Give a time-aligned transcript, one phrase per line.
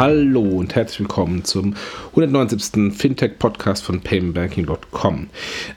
[0.00, 1.74] Hallo und herzlich willkommen zum
[2.12, 2.90] 179.
[2.96, 5.26] Fintech-Podcast von paymentbanking.com.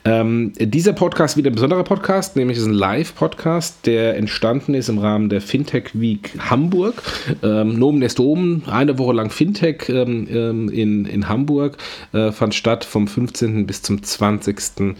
[0.05, 4.87] Ähm, dieser Podcast ist wieder ein besonderer Podcast, nämlich ist ein Live-Podcast, der entstanden ist
[4.87, 7.03] im Rahmen der Fintech Week Hamburg.
[7.43, 11.75] Ähm, Nomen est oben, eine Woche lang Fintech ähm, ähm in, in Hamburg
[12.13, 13.65] äh, fand statt vom 15.
[13.67, 14.95] bis zum 20.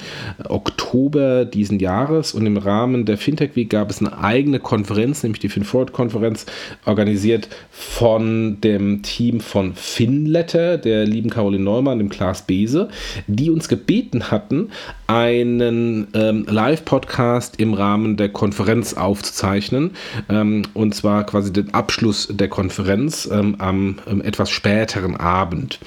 [0.49, 5.39] Oktober diesen Jahres und im Rahmen der Fintech Week gab es eine eigene Konferenz, nämlich
[5.39, 6.45] die FinForward-Konferenz,
[6.83, 12.90] organisiert von dem Team von Finletter, der lieben Caroline Neumann, dem Klaas Bese,
[13.27, 14.70] die uns gebeten hatten,
[15.08, 19.91] einen ähm, Live-Podcast im Rahmen der Konferenz aufzuzeichnen.
[20.30, 25.80] Ähm, und zwar quasi den Abschluss der Konferenz ähm, am ähm, etwas späteren Abend.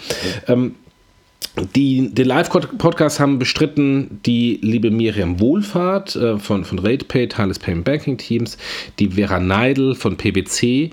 [0.46, 0.70] Okay.
[1.74, 7.58] Die, den Live-Podcast haben bestritten die liebe Miriam Wohlfahrt äh, von, von RatePay, Teil des
[7.58, 8.58] Payment Banking Teams,
[8.98, 10.90] die Vera Neidl von PwC,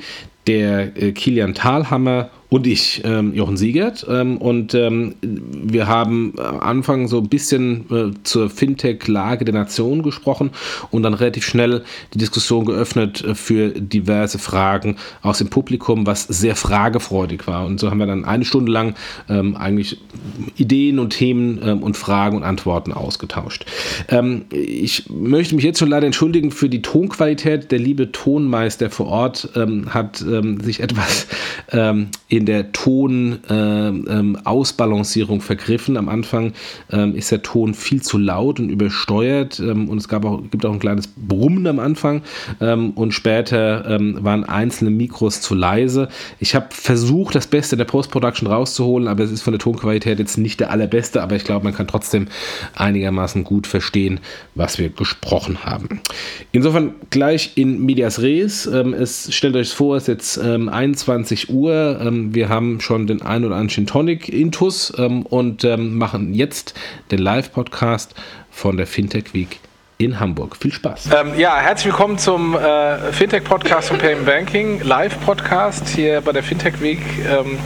[0.48, 4.06] der äh, Kilian Thalhammer und ich, ähm, Jochen Siegert.
[4.08, 10.04] Ähm, und ähm, wir haben am Anfang so ein bisschen äh, zur Fintech-Lage der Nation
[10.04, 10.52] gesprochen
[10.92, 16.26] und dann relativ schnell die Diskussion geöffnet äh, für diverse Fragen aus dem Publikum, was
[16.26, 17.66] sehr fragefreudig war.
[17.66, 18.94] Und so haben wir dann eine Stunde lang
[19.30, 20.00] ähm, eigentlich
[20.56, 23.66] Ideen und Themen ähm, und Fragen und Antworten ausgetauscht.
[24.10, 27.72] Ähm, ich möchte mich jetzt schon leider entschuldigen für die Tonqualität.
[27.72, 29.50] Der liebe Tonmeister vor Ort
[29.90, 31.28] hat sich etwas
[32.28, 35.96] in in der Ton-Ausbalancierung ähm, vergriffen.
[35.96, 36.52] Am Anfang
[36.92, 40.66] ähm, ist der Ton viel zu laut und übersteuert ähm, und es gab auch, gibt
[40.66, 42.22] auch ein kleines Brummen am Anfang
[42.60, 46.10] ähm, und später ähm, waren einzelne Mikros zu leise.
[46.40, 50.38] Ich habe versucht, das Beste der Post-Production rauszuholen, aber es ist von der Tonqualität jetzt
[50.38, 52.28] nicht der allerbeste, aber ich glaube, man kann trotzdem
[52.76, 54.20] einigermaßen gut verstehen,
[54.54, 56.02] was wir gesprochen haben.
[56.52, 58.66] Insofern gleich in Medias Res.
[58.66, 62.00] Ähm, es stellt euch vor, es ist jetzt 21 Uhr
[62.32, 66.74] wir haben schon den ein oder anderen Gin Tonic Intus ähm, und ähm, machen jetzt
[67.12, 68.16] den Live-Podcast
[68.52, 69.60] von der Fintech Week
[69.98, 70.56] in Hamburg.
[70.56, 71.10] Viel Spaß.
[71.14, 76.82] Ähm, ja, herzlich willkommen zum äh, Fintech-Podcast von Payment Banking, Live-Podcast hier bei der Fintech
[76.82, 77.02] Week.
[77.28, 77.58] Ähm,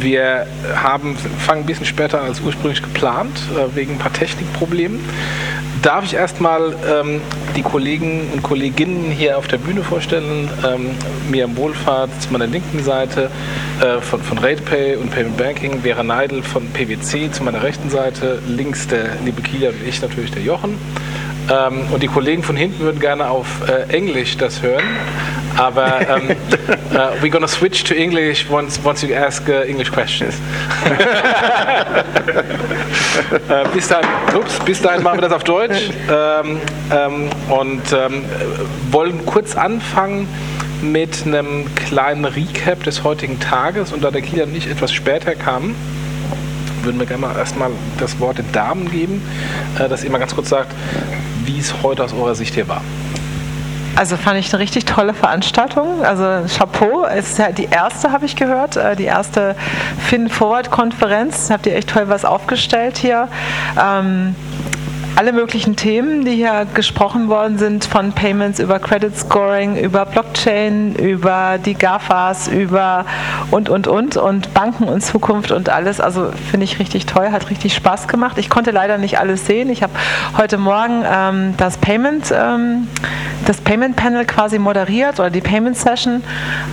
[0.00, 5.00] wir haben, fangen ein bisschen später als ursprünglich geplant, äh, wegen ein paar Technikproblemen
[5.86, 7.20] darf ich erstmal ähm,
[7.54, 10.50] die Kollegen und Kolleginnen hier auf der Bühne vorstellen.
[10.66, 10.90] Ähm,
[11.30, 13.30] Miriam Wohlfahrt zu meiner linken Seite
[13.80, 18.42] äh, von, von RatePay und Payment Banking, Vera Neidl von PwC zu meiner rechten Seite,
[18.48, 20.76] links der liebe Kieler und ich natürlich der Jochen.
[21.50, 24.84] Ähm, und die Kollegen von hinten würden gerne auf äh, Englisch das hören.
[25.56, 26.34] Aber um, uh,
[27.22, 30.34] we're gonna switch to English once once you ask uh, English questions.
[33.48, 36.60] uh, bis dahin, ups, bis dahin machen wir das auf Deutsch ähm,
[36.92, 38.24] ähm, und ähm,
[38.90, 40.28] wollen kurz anfangen
[40.82, 45.74] mit einem kleinen Recap des heutigen Tages und da der Kieler nicht etwas später kam,
[46.86, 49.22] würden wir gerne mal erstmal das Wort den Damen geben,
[49.78, 50.72] äh, dass ihr mal ganz kurz sagt,
[51.44, 52.80] wie es heute aus eurer Sicht hier war.
[53.96, 56.04] Also fand ich eine richtig tolle Veranstaltung.
[56.04, 57.06] Also Chapeau.
[57.06, 59.56] Es ist ja die erste, habe ich gehört, äh, die erste
[60.06, 61.50] Finn Forward Konferenz.
[61.50, 63.28] Habt ihr echt toll was aufgestellt hier.
[63.82, 64.36] Ähm,
[65.16, 70.94] alle möglichen Themen, die hier gesprochen worden sind, von Payments über Credit Scoring, über Blockchain,
[70.94, 73.06] über die GAFAs, über
[73.50, 76.00] und, und, und und Banken und Zukunft und alles.
[76.00, 78.36] Also finde ich richtig toll, hat richtig Spaß gemacht.
[78.36, 79.70] Ich konnte leider nicht alles sehen.
[79.70, 79.94] Ich habe
[80.36, 82.86] heute Morgen ähm, das Payment, ähm,
[83.46, 86.22] das Payment Panel quasi moderiert oder die Payment Session.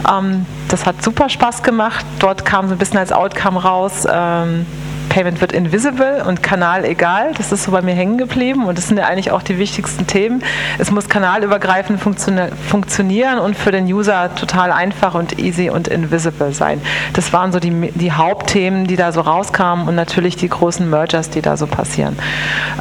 [0.10, 2.06] Ähm, das hat super Spaß gemacht.
[2.20, 4.66] Dort kam so ein bisschen als Outcome raus, ähm,
[5.14, 7.34] Payment wird invisible und Kanal egal.
[7.38, 10.08] Das ist so bei mir hängen geblieben und das sind ja eigentlich auch die wichtigsten
[10.08, 10.44] Themen.
[10.80, 16.82] Es muss kanalübergreifend funktionieren und für den User total einfach und easy und invisible sein.
[17.14, 21.30] Das waren so die, die Hauptthemen, die da so rauskamen und natürlich die großen Mergers,
[21.30, 22.18] die da so passieren.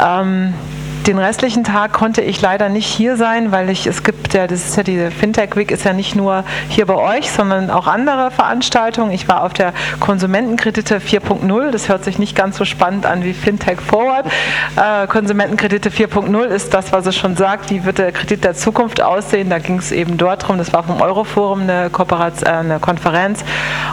[0.03, 0.55] Ähm,
[1.07, 4.67] den restlichen Tag konnte ich leider nicht hier sein, weil ich, es gibt ja, das
[4.69, 8.31] ist ja diese Fintech Week ist ja nicht nur hier bei euch, sondern auch andere
[8.31, 9.11] Veranstaltungen.
[9.11, 13.33] Ich war auf der Konsumentenkredite 4.0, das hört sich nicht ganz so spannend an wie
[13.33, 14.27] Fintech Forward.
[14.77, 19.03] Äh, Konsumentenkredite 4.0 ist das, was es schon sagt, wie wird der Kredit der Zukunft
[19.03, 19.51] aussehen.
[19.51, 23.45] Da ging es eben dort drum, das war vom Euroforum eine, Kooperation, äh, eine Konferenz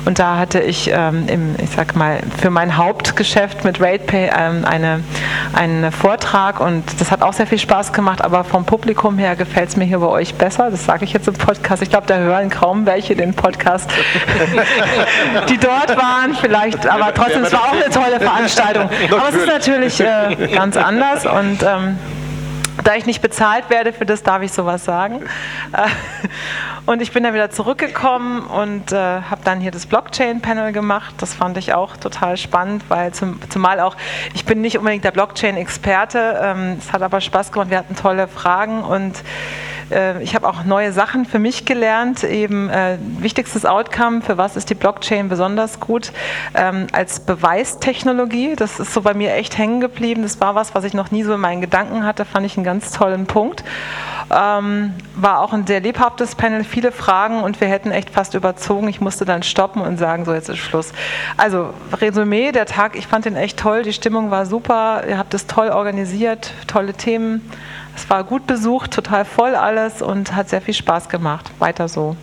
[0.06, 4.66] und da hatte ich, ähm, im, ich sag mal, für mein Hauptgeschäft mit RatePay ähm,
[4.66, 5.04] eine,
[5.54, 9.70] einen Vortrag und das hat auch sehr viel Spaß gemacht, aber vom Publikum her gefällt
[9.70, 10.70] es mir hier bei euch besser.
[10.70, 11.82] Das sage ich jetzt im Podcast.
[11.82, 13.90] Ich glaube, da hören kaum welche den Podcast,
[15.50, 16.36] die dort waren.
[16.36, 18.90] Vielleicht, aber trotzdem, es war auch eine tolle Veranstaltung.
[19.12, 21.98] Aber es ist natürlich äh, ganz anders und ähm,
[22.84, 25.22] da ich nicht bezahlt werde für das, darf ich sowas sagen.
[25.74, 25.88] Äh,
[26.86, 31.16] und ich bin dann wieder zurückgekommen und äh, habe dann hier das Blockchain-Panel gemacht.
[31.18, 33.96] Das fand ich auch total spannend, weil zum, zumal auch,
[34.34, 36.40] ich bin nicht unbedingt der Blockchain-Experte.
[36.42, 39.24] Ähm, es hat aber Spaß gemacht, wir hatten tolle Fragen und
[39.92, 42.24] äh, ich habe auch neue Sachen für mich gelernt.
[42.24, 46.12] Eben äh, wichtigstes Outcome, für was ist die Blockchain besonders gut?
[46.56, 50.24] Ähm, als Beweistechnologie, das ist so bei mir echt hängen geblieben.
[50.24, 52.64] Das war was, was ich noch nie so in meinen Gedanken hatte, fand ich einen
[52.64, 53.64] ganz tollen Punkt.
[54.32, 58.88] Ähm, war auch ein sehr lebhaftes Panel, viele Fragen und wir hätten echt fast überzogen.
[58.88, 60.92] Ich musste dann stoppen und sagen, so jetzt ist Schluss.
[61.38, 65.34] Also Resümee, der Tag, ich fand den echt toll, die Stimmung war super, ihr habt
[65.34, 67.50] es toll organisiert, tolle Themen.
[68.02, 71.52] Es war gut besucht, total voll alles und hat sehr viel Spaß gemacht.
[71.60, 72.16] Weiter so.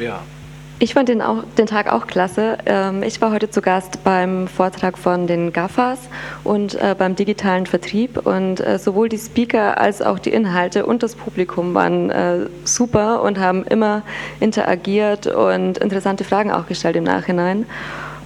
[0.00, 0.20] Ja.
[0.78, 2.56] Ich fand den, auch, den Tag auch klasse.
[2.64, 5.98] Ähm, ich war heute zu Gast beim Vortrag von den GAFAs
[6.44, 8.26] und äh, beim digitalen Vertrieb.
[8.26, 13.20] Und äh, sowohl die Speaker als auch die Inhalte und das Publikum waren äh, super
[13.20, 14.00] und haben immer
[14.40, 17.66] interagiert und interessante Fragen auch gestellt im Nachhinein.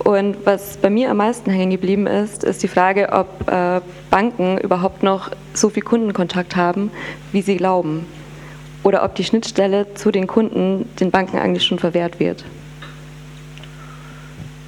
[0.05, 3.81] Und was bei mir am meisten hängen geblieben ist, ist die Frage, ob äh,
[4.11, 6.91] Banken überhaupt noch so viel Kundenkontakt haben,
[7.33, 8.07] wie sie glauben.
[8.83, 12.45] Oder ob die Schnittstelle zu den Kunden den Banken eigentlich schon verwehrt wird.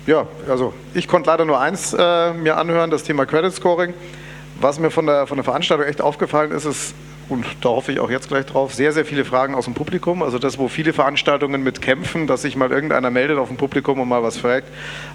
[0.07, 3.95] Ja, also ich konnte leider nur eins äh, mir anhören, das Thema Credit Scoring.
[4.61, 6.95] Was mir von der, von der Veranstaltung echt aufgefallen ist, ist,
[7.29, 10.23] und da hoffe ich auch jetzt gleich drauf, sehr, sehr viele Fragen aus dem Publikum.
[10.23, 14.01] Also das, wo viele Veranstaltungen mit kämpfen, dass sich mal irgendeiner meldet auf dem Publikum
[14.01, 14.69] und mal was fragt,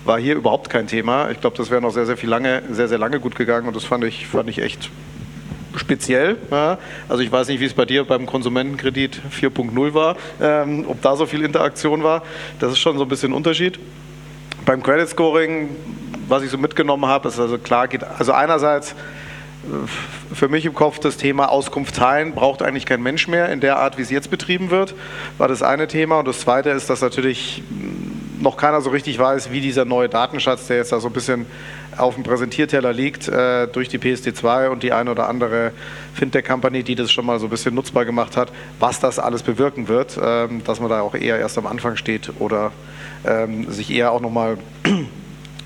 [0.06, 1.30] war hier überhaupt kein Thema.
[1.31, 3.75] Ich glaube, das wäre noch sehr, sehr viel lange, sehr, sehr lange gut gegangen und
[3.75, 4.89] das fand ich, fand ich echt
[5.75, 6.38] speziell.
[6.50, 6.77] Ja.
[7.07, 11.15] Also ich weiß nicht, wie es bei dir beim Konsumentenkredit 4.0 war, ähm, ob da
[11.15, 12.24] so viel Interaktion war.
[12.59, 13.80] Das ist schon so ein bisschen ein Unterschied.
[14.65, 15.75] Beim Credit Scoring,
[16.27, 18.95] was ich so mitgenommen habe, ist also klar, geht also einerseits
[20.34, 23.78] für mich im Kopf das Thema Auskunft teilen braucht eigentlich kein Mensch mehr in der
[23.78, 24.96] Art, wie es jetzt betrieben wird,
[25.38, 26.19] war das eine Thema.
[26.19, 27.64] Und das zweite ist, dass natürlich
[28.40, 31.46] noch keiner so richtig weiß, wie dieser neue Datenschatz, der jetzt da so ein bisschen
[31.98, 35.72] auf dem Präsentierteller liegt, äh, durch die PSD2 und die eine oder andere
[36.14, 39.88] Fintech-Company, die das schon mal so ein bisschen nutzbar gemacht hat, was das alles bewirken
[39.88, 42.72] wird, ähm, dass man da auch eher erst am Anfang steht oder
[43.25, 44.58] ähm, sich eher auch nochmal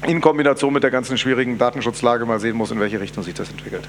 [0.08, 3.50] in Kombination mit der ganzen schwierigen Datenschutzlage mal sehen muss, in welche Richtung sich das
[3.50, 3.88] entwickelt.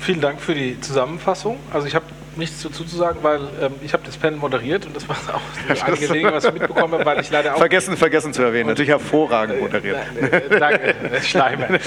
[0.00, 1.58] Vielen Dank für die Zusammenfassung.
[1.70, 2.06] Also ich habe
[2.38, 5.40] nichts dazu zu sagen, weil ähm, ich habe das Panel moderiert und das war auch
[5.84, 7.58] einige Dinge, was ich mitbekommen habe, weil ich leider auch...
[7.58, 9.98] Vergessen, vergessen zu erwähnen, natürlich hervorragend moderiert.
[10.18, 11.78] Äh, danke, Schleime.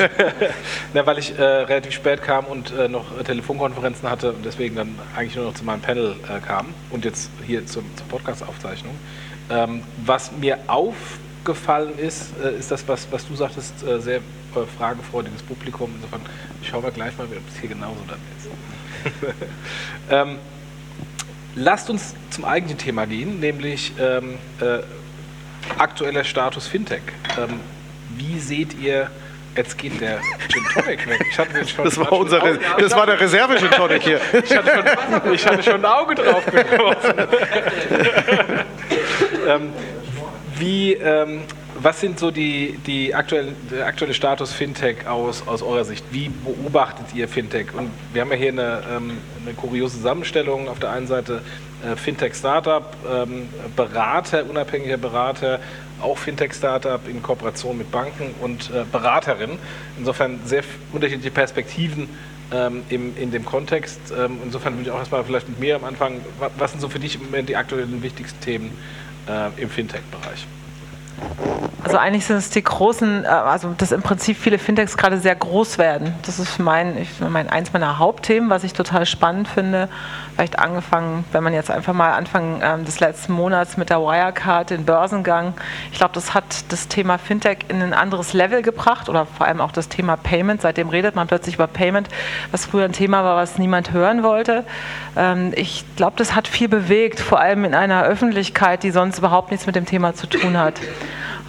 [0.94, 5.00] Na, weil ich äh, relativ spät kam und äh, noch Telefonkonferenzen hatte und deswegen dann
[5.16, 8.94] eigentlich nur noch zu meinem Panel äh, kam und jetzt hier zum, zur Podcast-Aufzeichnung.
[9.52, 14.22] Ähm, was mir aufgefallen ist, äh, ist das, was, was du sagtest, äh, sehr äh,
[14.78, 15.92] fragefreudiges Publikum.
[15.96, 16.22] Insofern
[16.64, 18.48] schauen wir gleich mal, ob es hier genauso dann ist.
[20.10, 20.38] ähm,
[21.56, 24.80] lasst uns zum eigentlichen Thema gehen, nämlich ähm, äh,
[25.78, 27.02] aktueller Status Fintech.
[27.38, 27.60] Ähm,
[28.16, 29.10] wie seht ihr
[29.56, 31.26] Jetzt geht der Gin Tonic weg.
[31.30, 34.22] Ich hatte schon, das war, unser, Auge, das war der Reserve Gin Tonic hier.
[34.44, 37.14] Ich hatte schon, ich hatte schon ein Auge drauf geworfen.
[39.48, 39.74] ähm,
[40.58, 41.42] wie, ähm,
[41.84, 46.06] was sind so die, die aktuelle, der aktuelle Status Fintech aus, aus eurer Sicht?
[46.12, 47.74] Wie beobachtet ihr Fintech?
[47.74, 50.70] Und wir haben ja hier eine, ähm, eine kuriose Zusammenstellung.
[50.70, 51.42] Auf der einen Seite
[51.84, 55.60] äh, Fintech-Startup, ähm, Berater, unabhängiger Berater,
[56.02, 59.58] auch Fintech-Startup in Kooperation mit Banken und äh, Beraterin.
[59.98, 62.10] Insofern sehr unterschiedliche Perspektiven
[62.52, 64.00] ähm, im, in dem Kontext.
[64.18, 66.22] Ähm, insofern würde ich auch erstmal vielleicht mit mir am Anfang,
[66.58, 68.78] was sind so für dich im Moment die aktuellen wichtigsten Themen
[69.28, 70.46] äh, im Fintech-Bereich?
[71.84, 75.36] Also eigentlich sind es die großen, äh, also dass im Prinzip viele Fintechs gerade sehr
[75.36, 76.14] groß werden.
[76.26, 79.90] Das ist mein, ich mein eins meiner Hauptthemen, was ich total spannend finde.
[80.36, 84.70] Vielleicht angefangen, wenn man jetzt einfach mal Anfang ähm, des letzten Monats mit der Wirecard,
[84.70, 85.54] den Börsengang.
[85.92, 89.60] Ich glaube, das hat das Thema Fintech in ein anderes Level gebracht oder vor allem
[89.60, 90.62] auch das Thema Payment.
[90.62, 92.10] Seitdem redet man plötzlich über Payment,
[92.52, 94.66] was früher ein Thema war, was niemand hören wollte.
[95.18, 99.50] Ähm, ich glaube, das hat viel bewegt, vor allem in einer Öffentlichkeit, die sonst überhaupt
[99.50, 100.76] nichts mit dem Thema zu tun hat.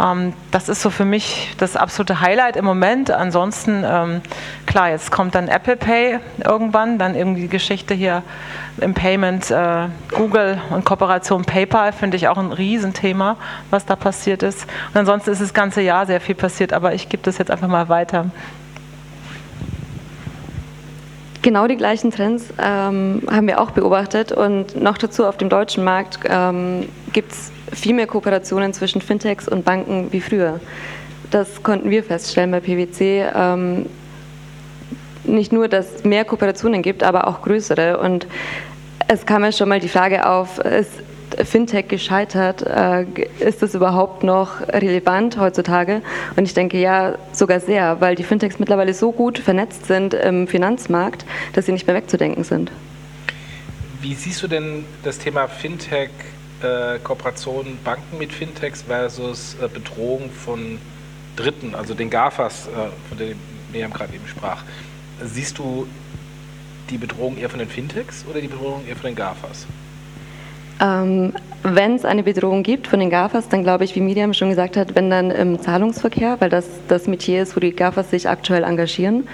[0.00, 3.10] Ähm, das ist so für mich das absolute Highlight im Moment.
[3.10, 4.20] Ansonsten, ähm,
[4.66, 8.22] klar, jetzt kommt dann Apple Pay irgendwann, dann irgendwie die Geschichte hier
[8.80, 13.36] im Payment äh, Google und Kooperation PayPal finde ich auch ein Riesenthema,
[13.70, 14.66] was da passiert ist.
[14.92, 17.68] Und ansonsten ist das ganze Jahr sehr viel passiert, aber ich gebe das jetzt einfach
[17.68, 18.26] mal weiter.
[21.42, 25.82] Genau die gleichen Trends ähm, haben wir auch beobachtet und noch dazu auf dem deutschen
[25.82, 30.60] Markt ähm, gibt es viel mehr Kooperationen zwischen Fintechs und Banken wie früher.
[31.30, 33.26] Das konnten wir feststellen bei PwC.
[33.34, 33.86] Ähm,
[35.24, 37.98] nicht nur, dass es mehr Kooperationen gibt, aber auch größere.
[37.98, 38.26] Und
[39.08, 40.90] es kam ja schon mal die Frage auf, ist
[41.44, 42.62] Fintech gescheitert?
[42.62, 43.06] Äh,
[43.40, 46.02] ist das überhaupt noch relevant heutzutage?
[46.36, 50.46] Und ich denke ja, sogar sehr, weil die Fintechs mittlerweile so gut vernetzt sind im
[50.46, 51.24] Finanzmarkt,
[51.54, 52.70] dass sie nicht mehr wegzudenken sind.
[54.00, 56.10] Wie siehst du denn das Thema Fintech,
[56.62, 60.78] äh, Kooperation Banken mit Fintechs versus äh, Bedrohung von
[61.36, 62.70] Dritten, also den GAFAs, äh,
[63.08, 63.40] von denen
[63.72, 64.62] Miriam gerade eben sprach?
[65.24, 65.86] Siehst du
[66.90, 69.66] die Bedrohung eher von den Fintechs oder die Bedrohung eher von den GAFAs?
[70.80, 74.50] Ähm, wenn es eine Bedrohung gibt von den GAFAs, dann glaube ich, wie Miriam schon
[74.50, 78.28] gesagt hat, wenn dann im Zahlungsverkehr, weil das das Metier ist, wo die GAFAs sich
[78.28, 79.28] aktuell engagieren,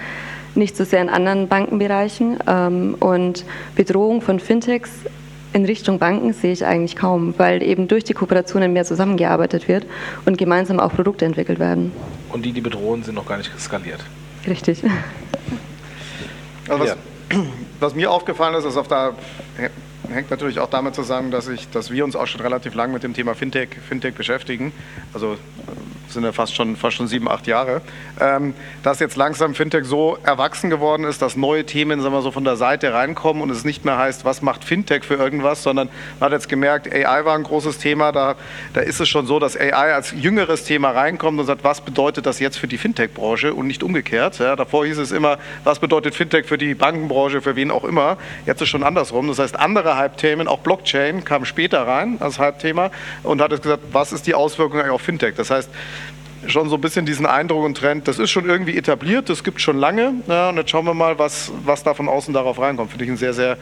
[0.55, 2.37] nicht so sehr in anderen Bankenbereichen.
[2.47, 3.45] Ähm, und
[3.75, 4.91] Bedrohung von Fintechs
[5.53, 9.85] in Richtung Banken sehe ich eigentlich kaum, weil eben durch die Kooperationen mehr zusammengearbeitet wird
[10.25, 11.91] und gemeinsam auch Produkte entwickelt werden.
[12.31, 14.03] Und die, die bedrohen, sind noch gar nicht skaliert.
[14.47, 14.83] Richtig.
[16.67, 16.97] Also was,
[17.79, 19.13] was mir aufgefallen ist, ist auf der
[20.11, 23.03] hängt natürlich auch damit zusammen, dass, ich, dass wir uns auch schon relativ lang mit
[23.03, 24.71] dem Thema Fintech, Fintech beschäftigen.
[25.13, 25.37] Also
[26.11, 27.81] sind ja fast schon, fast schon sieben, acht Jahre,
[28.19, 32.31] ähm, dass jetzt langsam Fintech so erwachsen geworden ist, dass neue Themen sagen wir so
[32.31, 35.89] von der Seite reinkommen und es nicht mehr heißt, was macht Fintech für irgendwas, sondern
[36.19, 38.35] man hat jetzt gemerkt, AI war ein großes Thema, da,
[38.73, 42.25] da ist es schon so, dass AI als jüngeres Thema reinkommt und sagt, was bedeutet
[42.25, 44.39] das jetzt für die Fintech-Branche und nicht umgekehrt.
[44.39, 48.17] Ja, davor hieß es immer, was bedeutet Fintech für die Bankenbranche, für wen auch immer.
[48.45, 49.27] Jetzt ist schon andersrum.
[49.27, 52.91] Das heißt, andere Hype-Themen, auch Blockchain, kam später rein als Hype-Thema
[53.23, 55.35] und hat gesagt, was ist die Auswirkung auf Fintech?
[55.35, 55.69] Das heißt,
[56.47, 59.61] schon so ein bisschen diesen Eindruck und Trend, das ist schon irgendwie etabliert, das gibt
[59.61, 60.13] schon lange.
[60.27, 62.91] Ja, und jetzt schauen wir mal, was, was da von außen darauf reinkommt.
[62.91, 63.57] Finde ich einen sehr, sehr,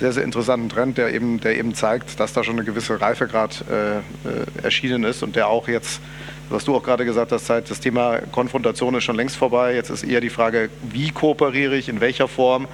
[0.00, 3.64] sehr, sehr interessanten Trend, der eben, der eben zeigt, dass da schon eine gewisse Reifegrad
[3.70, 4.00] äh, äh,
[4.62, 6.00] erschienen ist und der auch jetzt,
[6.52, 9.74] was du auch gerade gesagt hast, das Thema Konfrontation ist schon längst vorbei.
[9.74, 12.68] Jetzt ist eher die Frage, wie kooperiere ich, in welcher Form.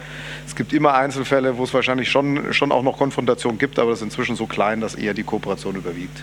[0.47, 4.01] Es gibt immer Einzelfälle, wo es wahrscheinlich schon, schon auch noch Konfrontation gibt, aber das
[4.01, 6.23] ist inzwischen so klein, dass eher die Kooperation überwiegt.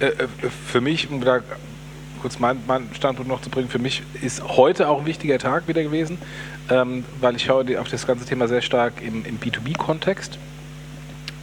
[0.00, 0.28] Äh, äh,
[0.66, 1.40] für mich, um da
[2.20, 5.68] kurz meinen mein Standpunkt noch zu bringen, für mich ist heute auch ein wichtiger Tag
[5.68, 6.18] wieder gewesen,
[6.68, 10.38] ähm, weil ich schaue auf das ganze Thema sehr stark im, im B2B-Kontext.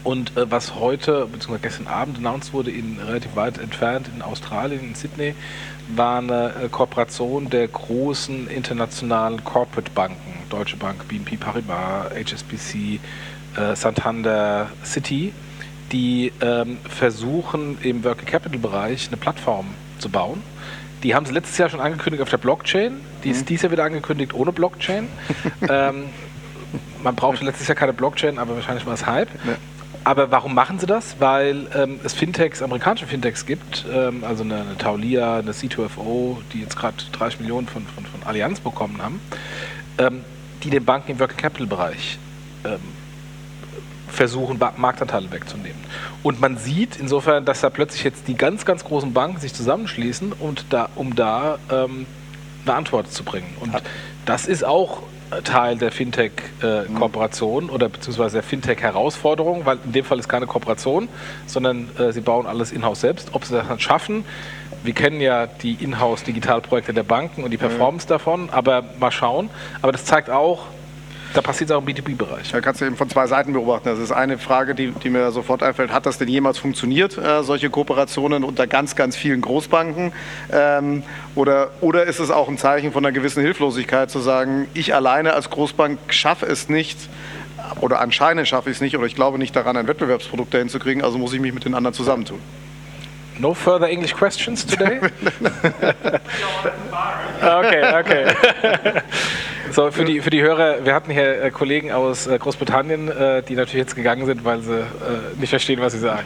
[0.05, 4.81] Und äh, was heute, beziehungsweise gestern Abend announced wurde, in relativ weit entfernt in Australien,
[4.81, 5.35] in Sydney,
[5.89, 12.99] war eine äh, Kooperation der großen internationalen Corporate Banken, Deutsche Bank, BNP Paribas, HSBC,
[13.57, 15.33] äh, Santander, City,
[15.91, 20.41] die ähm, versuchen im Working Capital Bereich eine Plattform zu bauen
[21.05, 22.99] die haben es letztes Jahr schon angekündigt auf der Blockchain.
[23.23, 23.45] Die ist mhm.
[23.45, 25.07] dieses Jahr wieder angekündigt ohne Blockchain.
[25.69, 26.05] ähm,
[27.03, 29.29] man brauchte letztes Jahr keine Blockchain, aber wahrscheinlich war es Hype.
[29.45, 29.55] Ja.
[30.05, 31.15] Aber warum machen sie das?
[31.19, 36.61] Weil ähm, es Fintechs, amerikanische Fintechs gibt, ähm, also eine, eine Taulia, eine C2FO, die
[36.61, 39.19] jetzt gerade 30 Millionen von, von, von Allianz bekommen haben,
[39.97, 40.23] ähm,
[40.63, 42.19] die den Banken im Working Capital Bereich
[42.63, 42.79] ähm,
[44.07, 45.79] versuchen, Marktanteile wegzunehmen.
[46.21, 50.33] Und man sieht insofern, dass da plötzlich jetzt die ganz, ganz großen Banken sich zusammenschließen,
[50.33, 52.05] und da, um da ähm,
[52.63, 53.57] eine Antwort zu bringen.
[53.59, 53.73] Und
[54.27, 55.01] das ist auch
[55.43, 61.07] Teil der Fintech-Kooperation äh, oder beziehungsweise der Fintech-Herausforderung, weil in dem Fall ist keine Kooperation,
[61.47, 63.29] sondern äh, sie bauen alles in-house selbst.
[63.33, 64.23] Ob sie das dann schaffen,
[64.83, 69.49] wir kennen ja die Inhouse-Digitalprojekte der Banken und die Performance davon, aber mal schauen.
[69.81, 70.67] Aber das zeigt auch,
[71.35, 72.51] da passiert es auch im B2B-Bereich.
[72.51, 73.89] Da kannst du eben von zwei Seiten beobachten.
[73.89, 75.91] Das ist eine Frage, die, die mir sofort einfällt.
[75.91, 80.13] Hat das denn jemals funktioniert, äh, solche Kooperationen unter ganz, ganz vielen Großbanken?
[80.51, 81.03] Ähm,
[81.35, 85.33] oder, oder ist es auch ein Zeichen von einer gewissen Hilflosigkeit zu sagen, ich alleine
[85.33, 86.97] als Großbank schaffe es nicht,
[87.81, 90.79] oder anscheinend schaffe ich es nicht, oder ich glaube nicht daran, ein Wettbewerbsprodukt dahin zu
[90.79, 92.39] kriegen, also muss ich mich mit den anderen zusammentun.
[93.39, 94.99] No further English questions today?
[97.41, 98.33] okay, okay.
[99.71, 103.43] So, für die, für die Hörer, wir hatten hier äh, Kollegen aus äh, Großbritannien, äh,
[103.43, 104.85] die natürlich jetzt gegangen sind, weil sie
[105.37, 106.23] nicht verstehen, was sie sagen.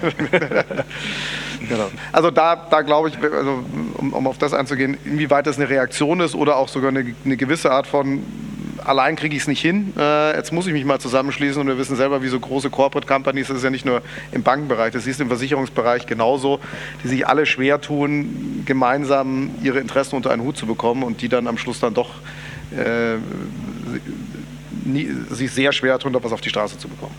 [1.68, 1.89] genau.
[2.12, 3.63] Also da, da glaube ich, also,
[3.98, 7.38] um, um, auf das einzugehen, inwieweit das eine Reaktion ist oder auch sogar eine, eine
[7.38, 8.24] gewisse Art von
[8.89, 9.93] allein kriege ich es nicht hin.
[9.98, 13.08] Äh, jetzt muss ich mich mal zusammenschließen und wir wissen selber, wie so große Corporate
[13.08, 16.60] Companies, das ist ja nicht nur im Bankenbereich, das ist im Versicherungsbereich genauso,
[17.03, 21.29] die sich alle schwer tun, gemeinsam ihre Interessen unter einen Hut zu bekommen und die
[21.29, 22.15] dann am Schluss dann doch
[22.75, 23.17] äh,
[24.84, 27.15] nie, sich sehr schwer tun, da was auf die Straße zu bekommen.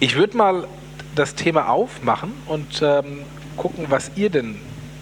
[0.00, 0.68] Ich würde mal
[1.14, 3.20] das Thema aufmachen und ähm,
[3.56, 4.56] gucken, was ihr denn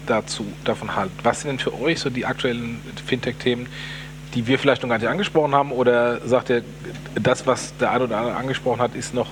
[0.05, 1.17] dazu davon haltet.
[1.23, 3.67] Was sind denn für euch so die aktuellen Fintech-Themen,
[4.33, 5.71] die wir vielleicht noch gar nicht angesprochen haben?
[5.71, 6.63] Oder sagt ihr,
[7.15, 9.29] das, was der eine oder andere angesprochen hat, ist noch,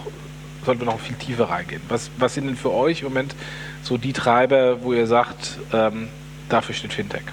[0.65, 1.81] sollten wir noch viel tiefer reingehen?
[1.89, 3.35] Was, was sind denn für euch im Moment
[3.83, 6.09] so die Treiber, wo ihr sagt, ähm,
[6.49, 7.23] dafür steht Fintech?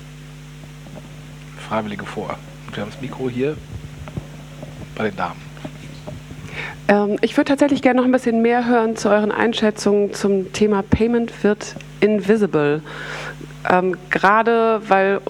[1.69, 2.37] Freiwillige vor.
[2.66, 3.57] Und wir haben das Mikro hier
[4.95, 5.40] bei den Damen.
[6.88, 10.83] Ähm, ich würde tatsächlich gerne noch ein bisschen mehr hören zu euren Einschätzungen zum Thema
[10.83, 12.83] Payment wird invisible.
[13.71, 15.21] Ähm, Gerade weil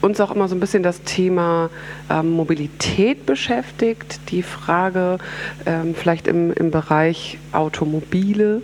[0.00, 1.70] uns auch immer so ein bisschen das Thema
[2.10, 5.18] ähm, Mobilität beschäftigt, die Frage
[5.66, 8.62] ähm, vielleicht im, im Bereich Automobile,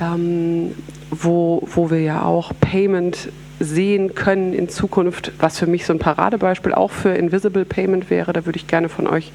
[0.00, 0.74] ähm,
[1.10, 3.28] wo, wo wir ja auch Payment
[3.60, 8.32] sehen können in Zukunft, was für mich so ein Paradebeispiel auch für Invisible Payment wäre.
[8.32, 9.32] Da würde ich gerne von euch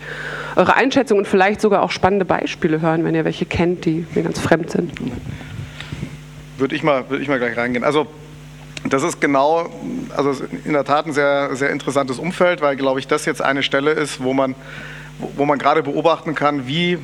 [0.56, 4.24] eure Einschätzung und vielleicht sogar auch spannende Beispiele hören, wenn ihr welche kennt, die mir
[4.24, 4.94] ganz fremd sind.
[6.58, 7.84] Würde ich mal, würde ich mal gleich reingehen.
[7.84, 8.08] Also
[8.90, 9.70] das ist genau,
[10.16, 13.64] also in der Tat ein sehr, sehr interessantes Umfeld, weil, glaube ich, das jetzt eine
[13.64, 14.56] Stelle ist, wo man,
[15.36, 17.00] wo man gerade beobachten kann, wie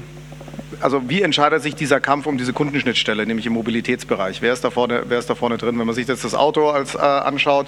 [0.79, 4.41] also wie entscheidet sich dieser Kampf um diese Kundenschnittstelle, nämlich im Mobilitätsbereich?
[4.41, 5.77] Wer ist da vorne, wer ist da vorne drin?
[5.77, 7.67] Wenn man sich jetzt das Auto als, äh, anschaut,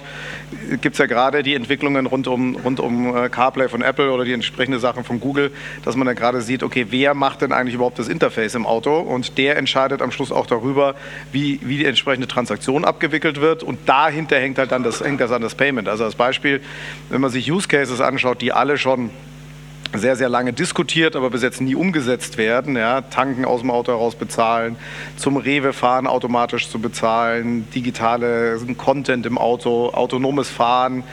[0.80, 4.24] gibt es ja gerade die Entwicklungen rund um, rund um äh, CarPlay von Apple oder
[4.24, 5.52] die entsprechenden Sachen von Google,
[5.84, 8.98] dass man da gerade sieht, okay, wer macht denn eigentlich überhaupt das Interface im Auto?
[8.98, 10.94] Und der entscheidet am Schluss auch darüber,
[11.32, 13.62] wie, wie die entsprechende Transaktion abgewickelt wird.
[13.62, 15.88] Und dahinter hängt halt dann das, hängt das an das Payment.
[15.88, 16.60] Also als Beispiel,
[17.10, 19.10] wenn man sich Use Cases anschaut, die alle schon
[19.92, 22.76] sehr, sehr lange diskutiert, aber bis jetzt nie umgesetzt werden.
[22.76, 24.76] Ja, tanken aus dem Auto heraus bezahlen,
[25.16, 31.04] zum Rewe fahren automatisch zu bezahlen, digitale Content im Auto, autonomes Fahren,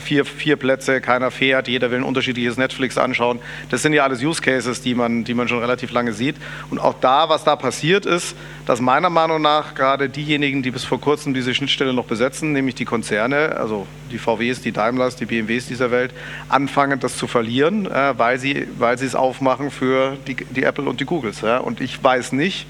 [0.00, 3.38] vier, vier Plätze, keiner fährt, jeder will ein unterschiedliches Netflix anschauen.
[3.70, 6.36] Das sind ja alles Use Cases, die man, die man schon relativ lange sieht.
[6.70, 10.84] Und auch da, was da passiert ist, dass meiner Meinung nach gerade diejenigen, die bis
[10.84, 15.26] vor kurzem diese Schnittstelle noch besetzen, nämlich die Konzerne, also die VWs, die Daimlers, die
[15.26, 16.12] BMWs dieser Welt,
[16.48, 20.84] anfangen, das zu verlieren, äh, weil, sie, weil sie es aufmachen für die, die Apple
[20.84, 21.40] und die Googles.
[21.40, 21.58] Ja.
[21.58, 22.66] Und ich weiß nicht,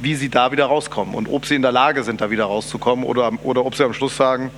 [0.00, 3.04] wie sie da wieder rauskommen und ob sie in der Lage sind, da wieder rauszukommen
[3.04, 4.50] oder, oder ob sie am Schluss sagen,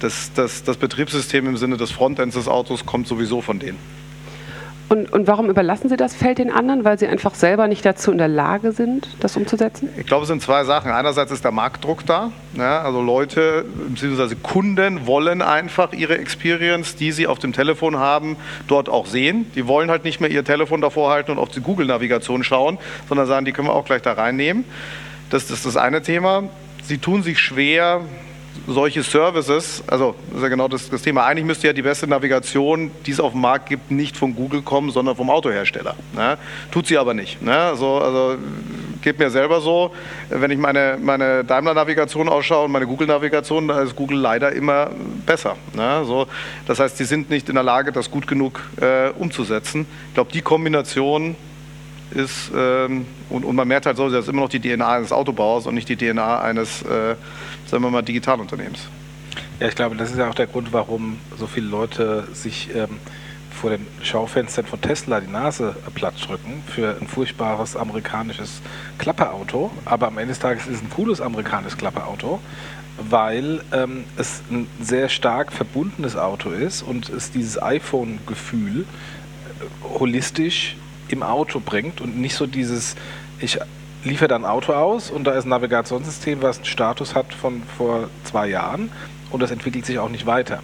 [0.00, 3.78] das, das, das Betriebssystem im Sinne des Frontends des Autos kommt sowieso von denen.
[4.88, 6.84] Und, und, warum überlassen Sie das Feld den anderen?
[6.84, 9.88] Weil Sie einfach selber nicht dazu in der Lage sind, das umzusetzen?
[9.98, 10.92] Ich glaube, es sind zwei Sachen.
[10.92, 12.30] Einerseits ist der Marktdruck da.
[12.56, 14.36] Ja, also Leute bzw.
[14.40, 18.36] Kunden wollen einfach ihre Experience, die sie auf dem Telefon haben,
[18.68, 19.50] dort auch sehen.
[19.56, 22.78] Die wollen halt nicht mehr ihr Telefon davor halten und auf die Google-Navigation schauen,
[23.08, 24.64] sondern sagen, die können wir auch gleich da reinnehmen.
[25.30, 26.44] Das, das ist das eine Thema.
[26.84, 28.02] Sie tun sich schwer,
[28.66, 32.06] solche Services, also das ist ja genau das, das, Thema, eigentlich müsste ja die beste
[32.06, 35.94] Navigation, die es auf dem Markt gibt, nicht von Google kommen, sondern vom Autohersteller.
[36.14, 36.36] Ne?
[36.72, 37.40] Tut sie aber nicht.
[37.40, 37.56] Ne?
[37.56, 38.36] Also, also
[39.02, 39.92] geht mir selber so,
[40.30, 44.90] wenn ich meine, meine Daimler-Navigation ausschaue und meine Google-Navigation, da ist Google leider immer
[45.24, 45.56] besser.
[45.74, 46.04] Ne?
[46.04, 46.26] So,
[46.66, 49.86] das heißt, sie sind nicht in der Lage, das gut genug äh, umzusetzen.
[50.08, 51.36] Ich glaube, die Kombination
[52.10, 55.12] ist, ähm, und, und, man merkt halt so, das ist immer noch die DNA eines
[55.12, 57.14] Autobauers und nicht die DNA eines äh,
[57.66, 58.88] sagen wir mal, Digitalunternehmens.
[59.60, 62.98] Ja, ich glaube, das ist ja auch der Grund, warum so viele Leute sich ähm,
[63.56, 68.60] vor den Schaufenstern von Tesla die Nase platt drücken für ein furchtbares amerikanisches
[68.98, 69.70] Klapperauto.
[69.84, 72.40] Aber am Ende des Tages ist es ein cooles amerikanisches Klapperauto,
[72.98, 80.76] weil ähm, es ein sehr stark verbundenes Auto ist und es dieses iPhone-Gefühl äh, holistisch
[81.08, 82.94] im Auto bringt und nicht so dieses,
[83.40, 83.58] ich
[84.06, 88.08] liefert ein Auto aus und da ist ein Navigationssystem, was einen Status hat von vor
[88.24, 88.90] zwei Jahren
[89.30, 90.60] und das entwickelt sich auch nicht weiter.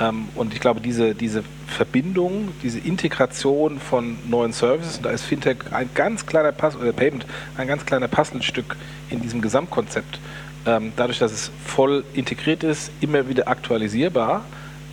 [0.00, 5.22] Ähm, und ich glaube, diese, diese Verbindung, diese Integration von neuen Services, und da ist
[5.22, 8.76] Fintech ein ganz kleiner Pass oder Payment ein ganz kleiner Puzzlestück
[9.10, 10.18] in diesem Gesamtkonzept.
[10.64, 14.44] Ähm, dadurch, dass es voll integriert ist, immer wieder aktualisierbar,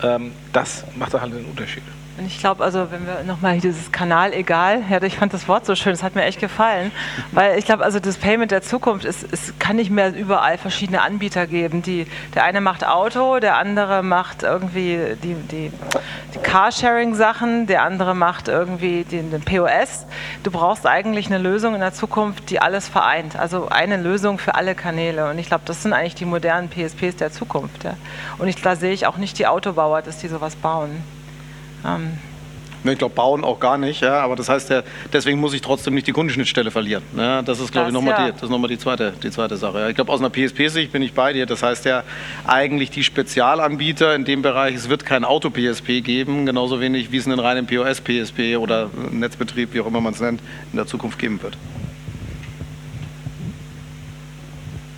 [0.03, 1.83] ähm, das macht da halt einen Unterschied.
[2.19, 5.65] Und ich glaube, also wenn wir nochmal dieses Kanal egal, ja, ich fand das Wort
[5.65, 6.91] so schön, das hat mir echt gefallen,
[7.31, 11.01] weil ich glaube, also das Payment der Zukunft, ist, es kann nicht mehr überall verschiedene
[11.01, 11.81] Anbieter geben.
[11.81, 15.71] Die, der eine macht Auto, der andere macht irgendwie die, die,
[16.33, 20.05] die Carsharing-Sachen, der andere macht irgendwie den, den POS.
[20.43, 23.37] Du brauchst eigentlich eine Lösung in der Zukunft, die alles vereint.
[23.37, 25.29] Also eine Lösung für alle Kanäle.
[25.29, 27.85] Und ich glaube, das sind eigentlich die modernen PSPs der Zukunft.
[27.85, 27.93] Ja.
[28.39, 31.01] Und ich, da sehe ich auch nicht die Autobauer, dass die sowas bauen.
[31.85, 32.17] Ähm,
[32.83, 35.93] Ich glaube, bauen auch gar nicht, ja, aber das heißt ja, deswegen muss ich trotzdem
[35.93, 37.03] nicht die Kundenschnittstelle verlieren.
[37.17, 38.31] Ja, das ist, glaube ich, nochmal ja.
[38.31, 39.79] die, noch die, zweite, die zweite Sache.
[39.79, 39.89] Ja.
[39.89, 41.45] Ich glaube, aus einer PSP-Sicht bin ich bei dir.
[41.45, 42.03] Das heißt ja,
[42.47, 47.27] eigentlich die Spezialanbieter in dem Bereich, es wird kein Auto-PSP geben, genauso wenig wie es
[47.27, 51.41] einen reinen POS-PSP oder Netzbetrieb, wie auch immer man es nennt, in der Zukunft geben
[51.43, 51.57] wird.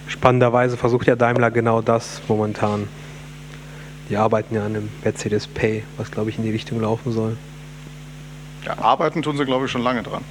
[0.08, 2.88] Spannenderweise versucht ja Daimler genau das momentan.
[4.12, 7.38] Die arbeiten ja an einem Mercedes Pay, was glaube ich in die Richtung laufen soll.
[8.66, 10.22] Ja, arbeiten tun sie, glaube ich, schon lange dran.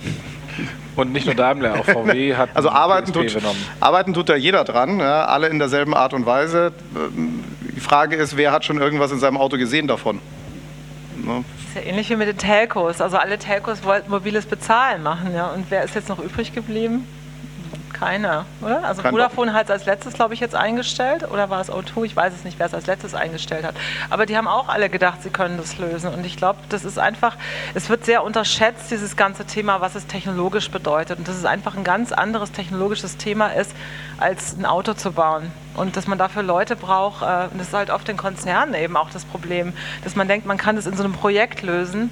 [0.96, 3.34] Und nicht nur Daimler, auch VW hat also arbeiten tut,
[3.80, 6.72] arbeiten tut da jeder dran, ja, alle in derselben Art und Weise.
[7.74, 10.20] Die Frage ist, wer hat schon irgendwas in seinem Auto gesehen davon?
[11.16, 11.42] Ne?
[11.56, 13.00] Das ist ja ähnlich wie mit den Telcos.
[13.00, 15.32] Also alle Telcos wollten mobiles Bezahlen machen.
[15.34, 15.46] Ja.
[15.46, 17.06] Und wer ist jetzt noch übrig geblieben?
[18.00, 18.82] Keiner, oder?
[18.82, 21.30] Also Kein Vodafone hat es als letztes, glaube ich, jetzt eingestellt.
[21.30, 22.04] Oder war es O2?
[22.04, 23.74] Ich weiß es nicht, wer es als letztes eingestellt hat.
[24.08, 26.10] Aber die haben auch alle gedacht, sie können das lösen.
[26.10, 27.36] Und ich glaube, das ist einfach,
[27.74, 31.18] es wird sehr unterschätzt, dieses ganze Thema, was es technologisch bedeutet.
[31.18, 33.76] Und dass es einfach ein ganz anderes technologisches Thema ist,
[34.16, 35.52] als ein Auto zu bauen.
[35.76, 38.96] Und dass man dafür Leute braucht, äh, und das ist halt oft den Konzernen eben
[38.96, 42.08] auch das Problem, dass man denkt, man kann das in so einem Projekt lösen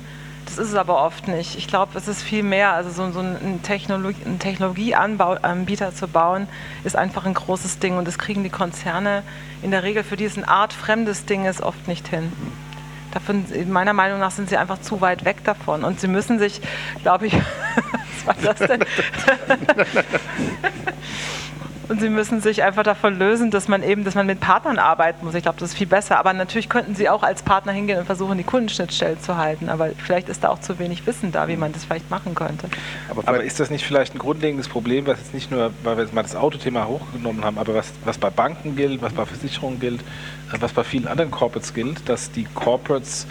[0.48, 1.56] das ist es aber oft nicht.
[1.58, 2.72] Ich glaube, es ist viel mehr.
[2.72, 6.48] Also so, so einen, Technologie, Technologieanbieter zu bauen,
[6.84, 7.98] ist einfach ein großes Ding.
[7.98, 9.22] Und das kriegen die Konzerne
[9.62, 12.32] in der Regel für diesen Art fremdes Ding ist oft nicht hin.
[13.12, 15.84] Davon, meiner Meinung nach sind sie einfach zu weit weg davon.
[15.84, 16.62] Und sie müssen sich,
[17.02, 17.34] glaube ich,
[18.24, 18.80] was war das denn?
[21.88, 25.24] Und sie müssen sich einfach davon lösen, dass man eben, dass man mit Partnern arbeiten
[25.24, 25.34] muss.
[25.34, 26.18] Ich glaube, das ist viel besser.
[26.18, 29.70] Aber natürlich könnten sie auch als Partner hingehen und versuchen, die Kundenschnittstelle zu halten.
[29.70, 32.68] Aber vielleicht ist da auch zu wenig Wissen da, wie man das vielleicht machen könnte.
[33.08, 36.04] Aber, aber ist das nicht vielleicht ein grundlegendes Problem, was jetzt nicht nur, weil wir
[36.04, 39.80] jetzt mal das Autothema hochgenommen haben, aber was, was bei Banken gilt, was bei Versicherungen
[39.80, 43.26] gilt, äh, was bei vielen anderen Corporates gilt, dass die Corporates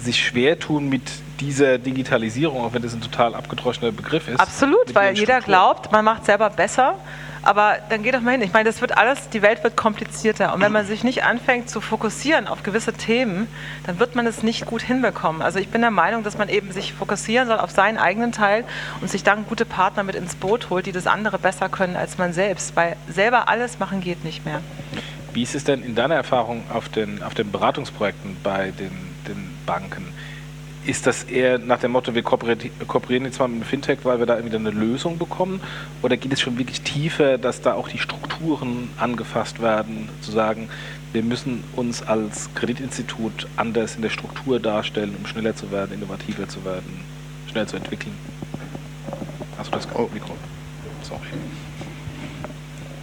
[0.00, 1.02] sich schwer tun mit
[1.40, 4.38] dieser Digitalisierung, auch wenn das ein total abgedroschener Begriff ist.
[4.38, 6.94] Absolut, weil jeder glaubt, man macht selber besser
[7.48, 8.42] aber dann geht doch mal hin.
[8.42, 10.52] Ich meine, das wird alles, die Welt wird komplizierter.
[10.52, 13.46] Und wenn man sich nicht anfängt zu fokussieren auf gewisse Themen,
[13.86, 15.40] dann wird man es nicht gut hinbekommen.
[15.40, 18.64] Also ich bin der Meinung, dass man eben sich fokussieren soll auf seinen eigenen Teil
[19.00, 22.18] und sich dann gute Partner mit ins Boot holt, die das andere besser können als
[22.18, 22.76] man selbst.
[22.76, 24.60] Weil selber alles machen geht nicht mehr.
[25.32, 28.92] Wie ist es denn in deiner Erfahrung auf den, auf den Beratungsprojekten bei den,
[29.26, 30.12] den Banken?
[30.86, 34.26] Ist das eher nach dem Motto, wir kooperieren jetzt mal mit dem Fintech, weil wir
[34.26, 35.60] da wieder eine Lösung bekommen?
[36.02, 40.68] Oder geht es schon wirklich tiefer, dass da auch die Strukturen angefasst werden, zu sagen,
[41.12, 46.48] wir müssen uns als Kreditinstitut anders in der Struktur darstellen, um schneller zu werden, innovativer
[46.48, 47.00] zu werden,
[47.50, 48.14] schneller zu entwickeln?
[49.64, 50.08] Du das oh.
[50.12, 50.34] Mikro?
[51.02, 51.20] Sorry.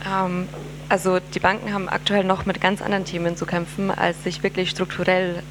[0.06, 0.48] Ähm,
[0.90, 4.70] also die Banken haben aktuell noch mit ganz anderen Themen zu kämpfen, als sich wirklich
[4.70, 5.44] strukturell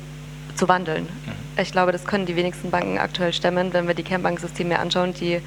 [0.54, 1.08] zu wandeln.
[1.56, 5.40] Ich glaube, das können die wenigsten Banken aktuell stemmen, wenn wir die Kernbanksysteme anschauen, die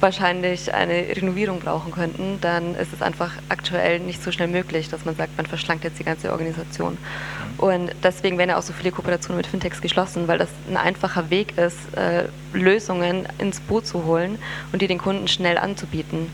[0.00, 5.04] wahrscheinlich eine Renovierung brauchen könnten, dann ist es einfach aktuell nicht so schnell möglich, dass
[5.04, 6.98] man sagt, man verschlankt jetzt die ganze Organisation.
[7.58, 11.30] Und deswegen werden ja auch so viele Kooperationen mit Fintechs geschlossen, weil das ein einfacher
[11.30, 14.38] Weg ist, äh, Lösungen ins Boot zu holen
[14.72, 16.28] und die den Kunden schnell anzubieten.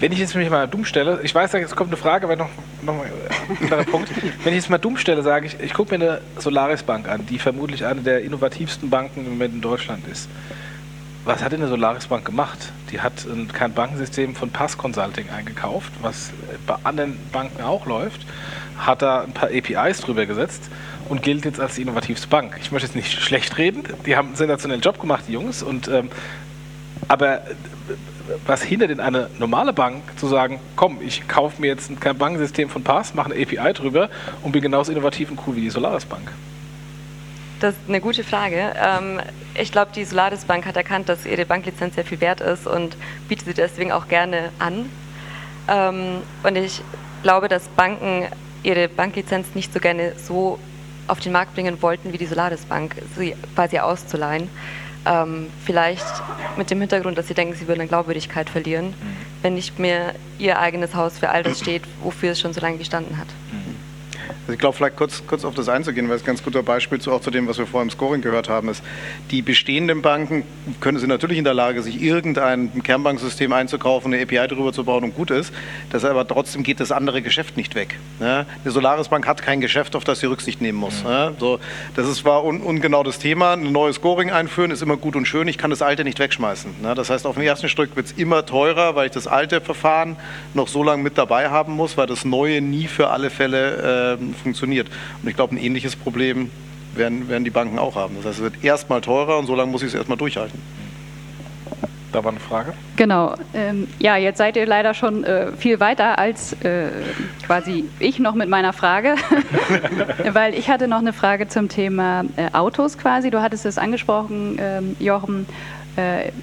[0.00, 2.48] Wenn ich jetzt mich mal dumm stelle, ich weiß, jetzt kommt eine Frage, aber noch,
[2.82, 4.10] noch mal ein anderer Punkt.
[4.44, 7.26] Wenn ich jetzt mal dumm stelle, sage ich, ich gucke mir eine Solaris Bank an,
[7.26, 10.28] die vermutlich eine der innovativsten Banken im Moment in Deutschland ist.
[11.24, 12.72] Was hat denn eine Solaris Bank gemacht?
[12.90, 16.32] Die hat ein, kein Bankensystem von Pass Consulting eingekauft, was
[16.66, 18.26] bei anderen Banken auch läuft,
[18.76, 20.68] hat da ein paar APIs drüber gesetzt
[21.08, 22.56] und gilt jetzt als die innovativste Bank.
[22.60, 25.86] Ich möchte jetzt nicht schlecht reden, die haben einen sensationellen Job gemacht, die Jungs, und
[25.86, 26.10] ähm,
[27.06, 27.42] aber
[28.46, 32.68] was hindert denn eine normale Bank zu sagen, komm, ich kaufe mir jetzt kein Bankensystem
[32.68, 34.08] von Pass, mache eine API drüber
[34.42, 36.32] und bin genauso innovativ und cool wie die Solaris Bank?
[37.60, 38.74] Das ist eine gute Frage.
[38.76, 39.20] Ähm,
[39.54, 42.96] ich glaube, die Solaris Bank hat erkannt, dass ihre Banklizenz sehr viel wert ist und
[43.28, 44.90] bietet sie deswegen auch gerne an.
[45.68, 46.82] Ähm, und ich
[47.22, 48.26] glaube, dass Banken
[48.64, 50.58] ihre Banklizenz nicht so gerne so
[51.06, 54.48] auf den Markt bringen wollten wie die Solaris Bank, sie quasi auszuleihen.
[55.04, 56.04] Ähm, vielleicht
[56.56, 58.94] mit dem Hintergrund, dass sie denken, sie würden an Glaubwürdigkeit verlieren, mhm.
[59.42, 62.78] wenn nicht mehr ihr eigenes Haus für all das steht, wofür es schon so lange
[62.78, 63.28] gestanden hat.
[64.42, 67.00] Also ich glaube, vielleicht kurz, kurz auf das einzugehen, weil es ein ganz guter Beispiel
[67.00, 68.82] zu, auch zu dem, was wir vorher im Scoring gehört haben, ist,
[69.30, 70.42] die bestehenden Banken
[70.80, 75.04] können sie natürlich in der Lage, sich irgendein Kernbanksystem einzukaufen, eine API darüber zu bauen
[75.04, 75.52] und gut ist.
[75.90, 77.96] Das aber trotzdem geht das andere Geschäft nicht weg.
[78.18, 78.44] Ja?
[78.64, 81.04] Eine Solaris Bank hat kein Geschäft, auf das sie Rücksicht nehmen muss.
[81.04, 81.10] Mhm.
[81.10, 81.32] Ja?
[81.38, 81.60] So,
[81.94, 83.52] das ist, war un, ungenau das Thema.
[83.52, 85.46] Ein neues Scoring einführen ist immer gut und schön.
[85.46, 86.74] Ich kann das alte nicht wegschmeißen.
[86.82, 86.96] Ja?
[86.96, 90.16] Das heißt, auf den ersten Stück wird es immer teurer, weil ich das alte Verfahren
[90.54, 94.32] noch so lange mit dabei haben muss, weil das neue nie für alle Fälle äh,
[94.42, 94.88] funktioniert.
[95.22, 96.50] Und ich glaube, ein ähnliches Problem
[96.94, 98.16] werden, werden die Banken auch haben.
[98.16, 100.60] Das heißt, es wird erstmal teurer und so lange muss ich es erstmal durchhalten.
[102.12, 102.74] Da war eine Frage.
[102.96, 103.34] Genau.
[103.54, 106.88] Ähm, ja, jetzt seid ihr leider schon äh, viel weiter als äh,
[107.46, 109.14] quasi ich noch mit meiner Frage,
[110.32, 113.30] weil ich hatte noch eine Frage zum Thema äh, Autos quasi.
[113.30, 115.46] Du hattest es angesprochen, ähm, Jochen,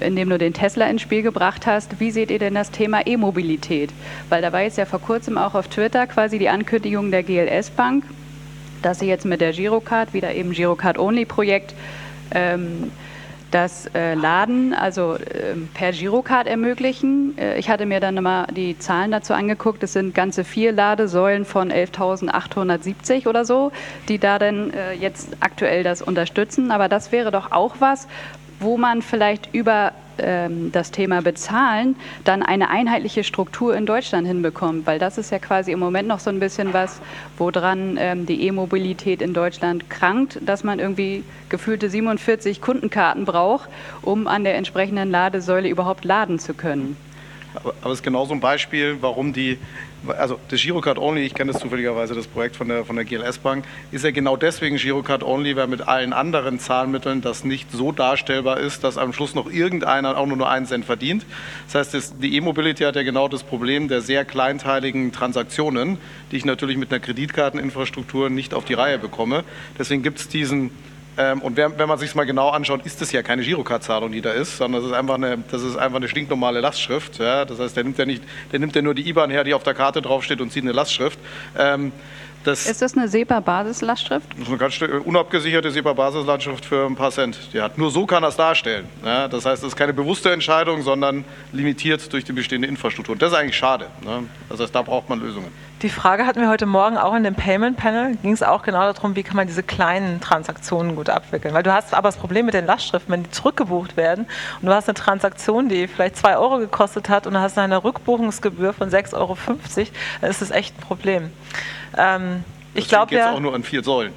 [0.00, 1.98] indem du den Tesla ins Spiel gebracht hast.
[1.98, 3.90] Wie seht ihr denn das Thema E-Mobilität?
[4.28, 7.70] Weil da war jetzt ja vor kurzem auch auf Twitter quasi die Ankündigung der GLS
[7.70, 8.04] Bank,
[8.82, 11.74] dass sie jetzt mit der Girocard, wieder eben Girocard-Only-Projekt,
[12.32, 12.92] ähm,
[13.50, 17.36] das äh, Laden also äh, per Girocard ermöglichen.
[17.36, 19.82] Äh, ich hatte mir dann mal die Zahlen dazu angeguckt.
[19.82, 23.72] Es sind ganze vier Ladesäulen von 11.870 oder so,
[24.08, 26.70] die da dann äh, jetzt aktuell das unterstützen.
[26.70, 28.06] Aber das wäre doch auch was,
[28.60, 34.86] wo man vielleicht über ähm, das Thema Bezahlen dann eine einheitliche Struktur in Deutschland hinbekommt,
[34.86, 37.00] weil das ist ja quasi im Moment noch so ein bisschen was,
[37.38, 43.68] woran ähm, die E-Mobilität in Deutschland krankt, dass man irgendwie gefühlte 47 Kundenkarten braucht,
[44.02, 46.96] um an der entsprechenden Ladesäule überhaupt laden zu können.
[47.54, 49.58] Aber, aber es ist genau so ein Beispiel, warum die,
[50.06, 53.38] also das Girocard Only, ich kenne das zufälligerweise, das Projekt von der, von der GLS
[53.38, 57.92] Bank, ist ja genau deswegen Girocard Only, weil mit allen anderen Zahlmitteln das nicht so
[57.92, 61.26] darstellbar ist, dass am Schluss noch irgendeiner auch nur, nur einen Cent verdient.
[61.66, 65.98] Das heißt, das, die E-Mobility hat ja genau das Problem der sehr kleinteiligen Transaktionen,
[66.30, 69.44] die ich natürlich mit einer Kreditkarteninfrastruktur nicht auf die Reihe bekomme.
[69.78, 70.70] Deswegen gibt es diesen
[71.20, 74.22] ähm, und wenn, wenn man sich mal genau anschaut, ist das ja keine Girocard-Zahlung, die
[74.22, 77.18] da ist, sondern das ist einfach eine, das ist einfach eine stinknormale Lastschrift.
[77.18, 77.44] Ja?
[77.44, 79.62] Das heißt, der nimmt ja nicht, der nimmt ja nur die IBAN her, die auf
[79.62, 81.18] der Karte draufsteht und zieht eine Lastschrift.
[81.58, 81.92] Ähm,
[82.44, 84.26] das ist das eine SEPA-Basislastschrift?
[84.32, 87.38] Das ist eine ganz unabgesicherte SEPA-Basislastschrift für ein paar Cent.
[87.52, 88.88] Die hat, nur so kann das darstellen.
[89.04, 93.12] Ja, das heißt, es ist keine bewusste Entscheidung, sondern limitiert durch die bestehende Infrastruktur.
[93.12, 93.86] Und das ist eigentlich schade.
[94.02, 94.24] Ne?
[94.48, 95.48] Das heißt, da braucht man Lösungen.
[95.82, 98.14] Die Frage hatten wir heute Morgen auch in dem Payment Panel.
[98.16, 101.54] Ging es auch genau darum, wie kann man diese kleinen Transaktionen gut abwickeln.
[101.54, 104.26] Weil du hast aber das Problem mit den Lastschriften, wenn die zurückgebucht werden
[104.60, 107.82] und du hast eine Transaktion, die vielleicht 2 Euro gekostet hat und du hast eine
[107.82, 109.38] Rückbuchungsgebühr von 6,50 Euro,
[110.20, 111.30] dann ist das echt ein Problem.
[112.00, 114.12] Ähm, ich glaube ja auch nur an vier Säulen.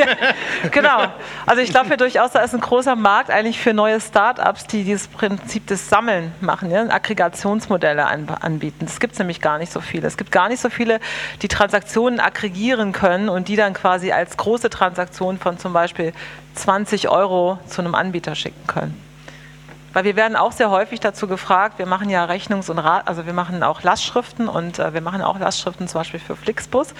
[0.70, 1.06] genau.
[1.46, 4.84] Also ich glaube ja durchaus, da ist ein großer Markt eigentlich für neue Start-ups, die
[4.84, 6.82] dieses Prinzip des Sammeln machen, ja?
[6.82, 8.84] Aggregationsmodelle anbieten.
[8.84, 10.06] Das gibt es nämlich gar nicht so viele.
[10.06, 11.00] Es gibt gar nicht so viele,
[11.40, 16.12] die Transaktionen aggregieren können und die dann quasi als große Transaktion von zum Beispiel
[16.54, 19.05] 20 Euro zu einem Anbieter schicken können.
[19.96, 23.24] Weil wir werden auch sehr häufig dazu gefragt, wir machen ja Rechnungs- und Rat, also
[23.24, 26.92] wir machen auch Lastschriften und äh, wir machen auch Lastschriften zum Beispiel für Flixbus.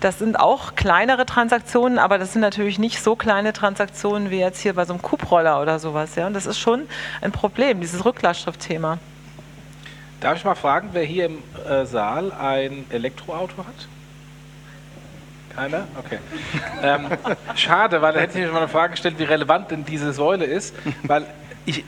[0.00, 4.60] Das sind auch kleinere Transaktionen, aber das sind natürlich nicht so kleine Transaktionen wie jetzt
[4.60, 6.16] hier bei so einem Kuproller oder sowas.
[6.16, 6.26] Ja?
[6.26, 6.88] Und das ist schon
[7.20, 8.98] ein Problem, dieses Rücklastschriftthema.
[10.20, 13.88] Darf ich mal fragen, wer hier im äh, Saal ein Elektroauto hat?
[15.54, 15.86] Keiner?
[15.96, 16.18] Okay.
[16.82, 17.06] Ähm,
[17.54, 20.46] schade, weil da hätte ich mir mal eine Frage gestellt, wie relevant denn diese Säule
[20.46, 21.26] ist, weil
[21.66, 21.84] ich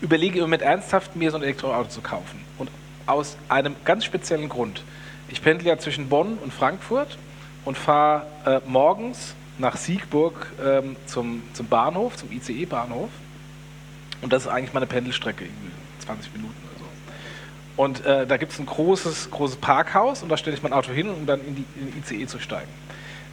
[0.00, 2.40] überlege im Moment ernsthaft, mir so ein Elektroauto zu kaufen.
[2.58, 2.70] Und
[3.06, 4.82] aus einem ganz speziellen Grund.
[5.28, 7.18] Ich pendle ja zwischen Bonn und Frankfurt
[7.64, 13.10] und fahre äh, morgens nach Siegburg ähm, zum, zum Bahnhof, zum ICE-Bahnhof.
[14.22, 17.82] Und das ist eigentlich meine Pendelstrecke, irgendwie 20 Minuten oder so.
[17.82, 20.92] Und äh, da gibt es ein großes, großes Parkhaus und da stelle ich mein Auto
[20.92, 22.70] hin, um dann in, die, in den ICE zu steigen.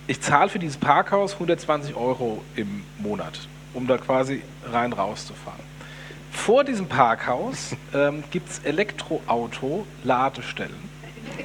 [0.07, 5.33] Ich zahle für dieses Parkhaus 120 Euro im Monat, um da quasi rein raus zu
[5.33, 5.61] fahren.
[6.33, 10.91] Vor diesem Parkhaus ähm, gibt es Elektroauto-Ladestellen.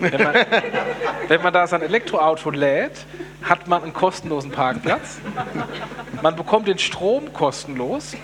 [0.00, 0.34] Wenn man,
[1.28, 3.06] wenn man da sein Elektroauto lädt,
[3.42, 5.18] hat man einen kostenlosen Parkplatz.
[6.20, 8.16] Man bekommt den Strom kostenlos.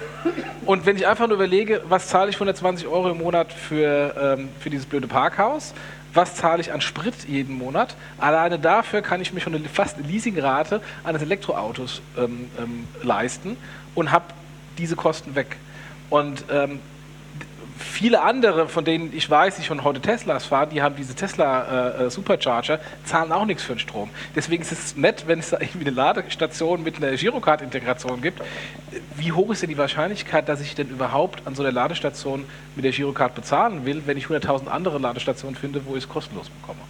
[0.67, 4.49] Und wenn ich einfach nur überlege, was zahle ich 120 Euro im Monat für, ähm,
[4.59, 5.75] für dieses blöde Parkhaus,
[6.13, 9.99] was zahle ich an Sprit jeden Monat, alleine dafür kann ich mir schon eine fast
[9.99, 13.57] Leasingrate eines Elektroautos ähm, ähm, leisten
[13.95, 14.25] und habe
[14.79, 15.57] diese Kosten weg.
[16.11, 16.81] Und ähm,
[17.79, 21.91] viele andere, von denen ich weiß, die schon heute Teslas fahren, die haben diese Tesla
[21.91, 24.11] äh, äh, Supercharger, zahlen auch nichts für den Strom.
[24.35, 28.41] Deswegen ist es nett, wenn es da irgendwie eine Ladestation mit einer Girocard-Integration gibt.
[29.17, 32.45] Wie hoch ist denn die Wahrscheinlichkeit, dass ich denn überhaupt an so einer Ladestation
[32.77, 36.49] mit der Girocard bezahlen will, wenn ich 100.000 andere Ladestationen finde, wo ich es kostenlos
[36.51, 36.81] bekomme?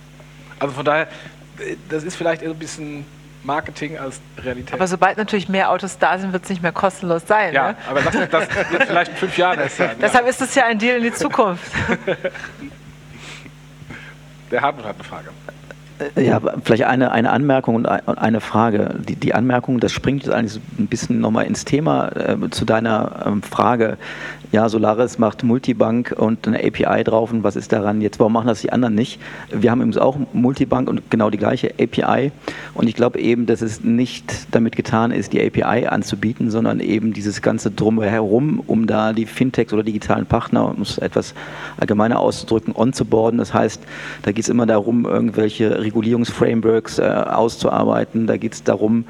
[0.58, 1.08] Also von daher,
[1.58, 3.04] äh, das ist vielleicht ein bisschen
[3.44, 4.74] Marketing als Realität.
[4.74, 7.52] Aber sobald natürlich mehr Autos da sind, wird es nicht mehr kostenlos sein.
[7.52, 7.76] Ja, ne?
[7.88, 9.96] aber das, das wird vielleicht in fünf Jahren erst sein.
[10.00, 10.30] Deshalb ja.
[10.30, 11.70] ist es ja ein Deal in die Zukunft.
[14.50, 15.30] Der Hartmut hat eine Frage.
[16.16, 18.96] Ja, vielleicht eine, eine Anmerkung und eine Frage.
[19.08, 23.24] Die, die Anmerkung, das springt jetzt eigentlich ein bisschen nochmal ins Thema äh, zu deiner
[23.26, 23.96] ähm, Frage.
[24.54, 28.20] Ja, Solaris macht Multibank und eine API drauf und was ist daran jetzt?
[28.20, 29.20] Warum machen das die anderen nicht?
[29.50, 32.30] Wir haben übrigens auch Multibank und genau die gleiche API
[32.74, 37.12] und ich glaube eben, dass es nicht damit getan ist, die API anzubieten, sondern eben
[37.12, 41.34] dieses ganze Drumherum, um da die Fintechs oder digitalen Partner, um es etwas
[41.80, 43.38] allgemeiner auszudrücken, onzuboarden.
[43.38, 43.82] Das heißt,
[44.22, 48.26] da geht es immer darum, irgendwelche Regulierungsframeworks äh, auszuarbeiten.
[48.26, 49.04] Da geht es darum,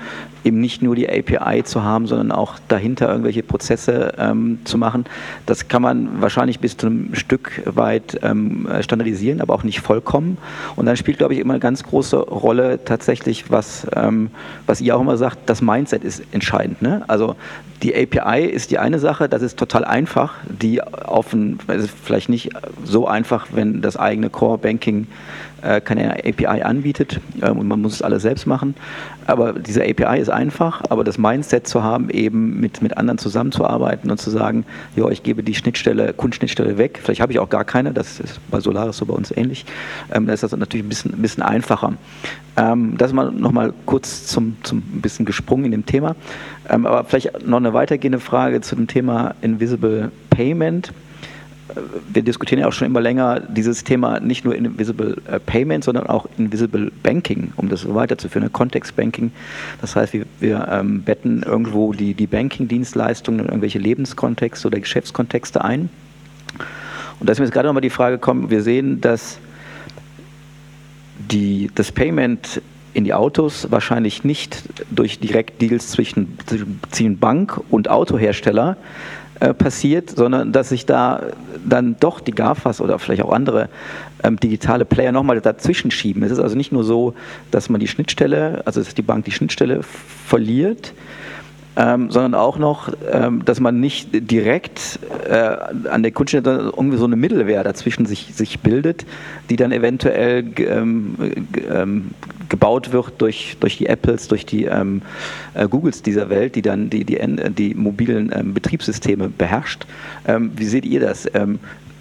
[0.44, 5.06] eben nicht nur die API zu haben, sondern auch dahinter irgendwelche Prozesse ähm, zu machen.
[5.46, 10.38] Das kann man wahrscheinlich bis zu einem Stück weit ähm, standardisieren, aber auch nicht vollkommen.
[10.76, 14.30] Und dann spielt, glaube ich, immer eine ganz große Rolle tatsächlich, was, ähm,
[14.66, 16.82] was ihr auch immer sagt, das Mindset ist entscheidend.
[16.82, 17.02] Ne?
[17.08, 17.36] Also
[17.82, 22.28] die API ist die eine Sache, das ist total einfach, die auf ein, also vielleicht
[22.28, 22.50] nicht
[22.84, 25.06] so einfach, wenn das eigene Core Banking
[25.80, 28.74] keine API anbietet ähm, und man muss es alles selbst machen.
[29.26, 34.10] Aber diese API ist einfach, aber das Mindset zu haben, eben mit, mit anderen zusammenzuarbeiten
[34.10, 37.64] und zu sagen, ja, ich gebe die Schnittstelle, Kundenschnittstelle weg, vielleicht habe ich auch gar
[37.64, 39.64] keine, das ist bei Solaris so bei uns ähnlich,
[40.12, 41.94] ähm, da ist das natürlich ein bisschen, ein bisschen einfacher.
[42.56, 46.14] Ähm, das mal nochmal kurz zum, zum bisschen gesprungen in dem Thema.
[46.68, 50.92] Ähm, aber vielleicht noch eine weitergehende Frage zu dem Thema Invisible Payment
[52.12, 56.06] wir diskutieren ja auch schon immer länger dieses Thema nicht nur Invisible äh, Payment, sondern
[56.06, 59.32] auch Invisible Banking, um das weiterzuführen, Context Banking.
[59.80, 65.64] Das heißt, wir, wir ähm, betten irgendwo die, die Banking-Dienstleistungen in irgendwelche Lebenskontexte oder Geschäftskontexte
[65.64, 65.88] ein.
[67.18, 69.38] Und da ist mir jetzt gerade nochmal die Frage gekommen, wir sehen, dass
[71.30, 72.60] die, das Payment
[72.92, 76.38] in die Autos wahrscheinlich nicht durch Direktdeals zwischen,
[76.90, 78.76] zwischen Bank und Autohersteller
[79.44, 81.20] äh, passiert, sondern dass sich da
[81.68, 83.68] dann doch die GAFAs oder vielleicht auch andere
[84.22, 86.22] ähm, digitale Player nochmal dazwischen schieben.
[86.22, 87.12] Es ist also nicht nur so,
[87.50, 90.94] dass man die Schnittstelle, also dass die Bank die Schnittstelle verliert,
[91.76, 95.34] ähm, sondern auch noch, ähm, dass man nicht direkt äh,
[95.88, 99.04] an der Kundenstelle irgendwie so eine Mittelwehr dazwischen sich, sich bildet,
[99.50, 101.16] die dann eventuell ähm,
[101.68, 102.10] ähm,
[102.48, 105.02] gebaut wird durch, durch die Apples, durch die ähm,
[105.54, 107.18] äh, Googles dieser Welt, die dann die, die,
[107.56, 109.86] die mobilen ähm, Betriebssysteme beherrscht.
[110.26, 111.28] wie seht ihr das?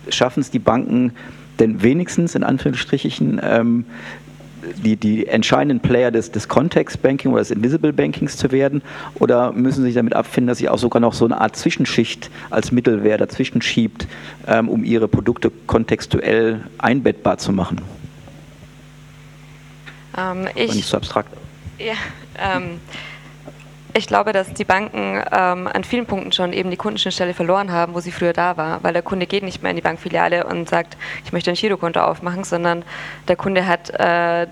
[0.10, 1.12] Schaffen es die Banken
[1.60, 3.40] denn wenigstens in Anführungsstrichen
[4.84, 8.82] die, die entscheidenden Player des, des Context-Banking oder des Invisible Bankings zu werden?
[9.16, 12.30] Oder müssen Sie sich damit abfinden, dass Sie auch sogar noch so eine Art Zwischenschicht
[12.50, 14.08] als Mittelwehr dazwischen schiebt,
[14.48, 17.82] ähm, um Ihre Produkte kontextuell einbettbar zu machen?
[20.18, 21.30] Ähm, ich, nicht so abstrakt.
[21.80, 21.94] Ja,
[22.38, 22.80] ähm,
[23.94, 27.94] ich glaube, dass die Banken ähm, an vielen Punkten schon eben die Kundenschnittstelle verloren haben,
[27.94, 30.70] wo sie früher da war, weil der Kunde geht nicht mehr in die Bankfiliale und
[30.70, 32.84] sagt, ich möchte ein Girokonto aufmachen, sondern
[33.28, 34.48] der Kunde hat äh,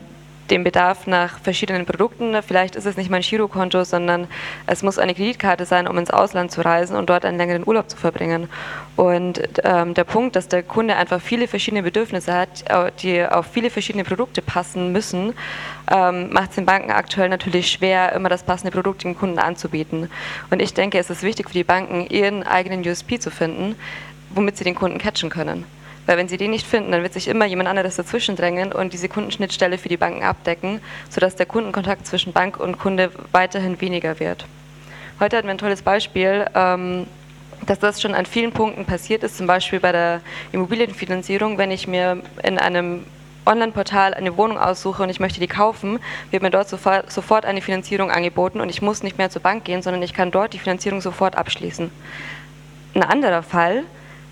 [0.49, 2.35] den Bedarf nach verschiedenen Produkten.
[2.43, 4.27] Vielleicht ist es nicht mein Girokonto, sondern
[4.67, 7.89] es muss eine Kreditkarte sein, um ins Ausland zu reisen und dort einen längeren Urlaub
[7.89, 8.49] zu verbringen.
[8.95, 12.65] Und ähm, der Punkt, dass der Kunde einfach viele verschiedene Bedürfnisse hat,
[13.01, 15.33] die auf viele verschiedene Produkte passen müssen,
[15.89, 20.09] ähm, macht es den Banken aktuell natürlich schwer, immer das passende Produkt dem Kunden anzubieten.
[20.49, 23.75] Und ich denke, es ist wichtig für die Banken, ihren eigenen USP zu finden,
[24.29, 25.65] womit sie den Kunden catchen können.
[26.05, 28.93] Weil wenn sie den nicht finden, dann wird sich immer jemand anderes dazwischen drängen und
[28.93, 34.19] diese Kundenschnittstelle für die Banken abdecken, sodass der Kundenkontakt zwischen Bank und Kunde weiterhin weniger
[34.19, 34.45] wird.
[35.19, 37.05] Heute hatten wir ein tolles Beispiel, ähm,
[37.67, 41.87] dass das schon an vielen Punkten passiert ist, zum Beispiel bei der Immobilienfinanzierung, wenn ich
[41.87, 43.05] mir in einem
[43.45, 48.11] Online-Portal eine Wohnung aussuche und ich möchte die kaufen, wird mir dort sofort eine Finanzierung
[48.11, 51.01] angeboten und ich muss nicht mehr zur Bank gehen, sondern ich kann dort die Finanzierung
[51.01, 51.91] sofort abschließen.
[52.93, 53.83] Ein anderer Fall,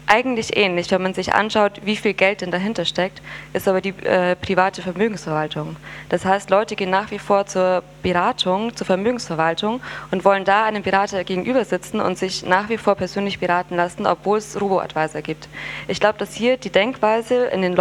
[0.09, 3.21] eigentlich ähnlich, wenn man sich anschaut, wie viel Geld denn dahinter steckt,
[3.53, 5.75] ist aber die äh, private Vermögensverwaltung.
[6.09, 10.83] Das heißt, Leute gehen nach wie vor zur Beratung, zur Vermögensverwaltung und wollen da einem
[10.83, 15.47] Berater gegenüber sitzen und sich nach wie vor persönlich beraten lassen, obwohl es Robo-Advisor gibt.
[15.87, 17.75] Ich glaube, dass hier die Denkweise in den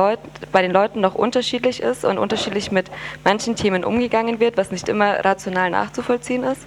[0.52, 2.90] bei den Leuten noch unterschiedlich ist und unterschiedlich mit
[3.24, 6.66] manchen Themen umgegangen wird, was nicht immer rational nachzuvollziehen ist.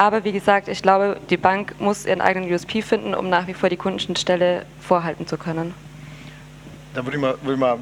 [0.00, 3.52] Aber wie gesagt, ich glaube, die Bank muss ihren eigenen USP finden, um nach wie
[3.52, 5.74] vor die Kundenschnittstelle vorhalten zu können.
[6.94, 7.76] Da würde ich mal, würde ich mal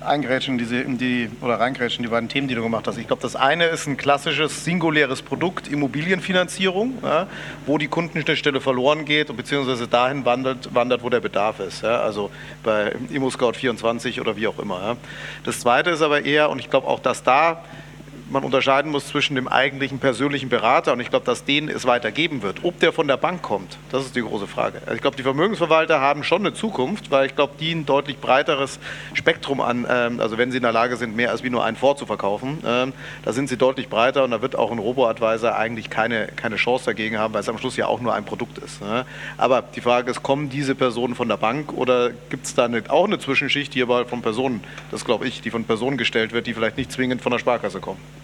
[0.00, 2.96] eingrätschen in diese, die, oder reingrätschen die beiden Themen, die du gemacht hast.
[2.96, 7.26] Ich glaube, das eine ist ein klassisches singuläres Produkt, Immobilienfinanzierung, ja,
[7.66, 11.82] wo die Kundenschnittstelle verloren geht, beziehungsweise dahin wandert, wandert wo der Bedarf ist.
[11.82, 12.30] Ja, also
[12.62, 14.80] bei ImmoScout 24 oder wie auch immer.
[14.80, 14.96] Ja.
[15.42, 17.64] Das zweite ist aber eher, und ich glaube auch, dass da
[18.30, 22.42] man unterscheiden muss zwischen dem eigentlichen persönlichen Berater und ich glaube, dass den es weitergeben
[22.42, 22.64] wird.
[22.64, 24.80] Ob der von der Bank kommt, das ist die große Frage.
[24.82, 28.18] Also ich glaube, die Vermögensverwalter haben schon eine Zukunft, weil ich glaube, die ein deutlich
[28.18, 28.78] breiteres
[29.14, 31.76] Spektrum an, ähm, also wenn sie in der Lage sind, mehr als wie nur einen
[31.76, 32.92] Fonds zu verkaufen, ähm,
[33.24, 36.84] da sind sie deutlich breiter und da wird auch ein Robo-Advisor eigentlich keine, keine Chance
[36.86, 38.82] dagegen haben, weil es am Schluss ja auch nur ein Produkt ist.
[38.82, 39.06] Ne?
[39.36, 42.82] Aber die Frage ist, kommen diese Personen von der Bank oder gibt es da eine,
[42.88, 46.46] auch eine Zwischenschicht, die aber von Personen, das glaube ich, die von Personen gestellt wird,
[46.46, 48.17] die vielleicht nicht zwingend von der Sparkasse kommen?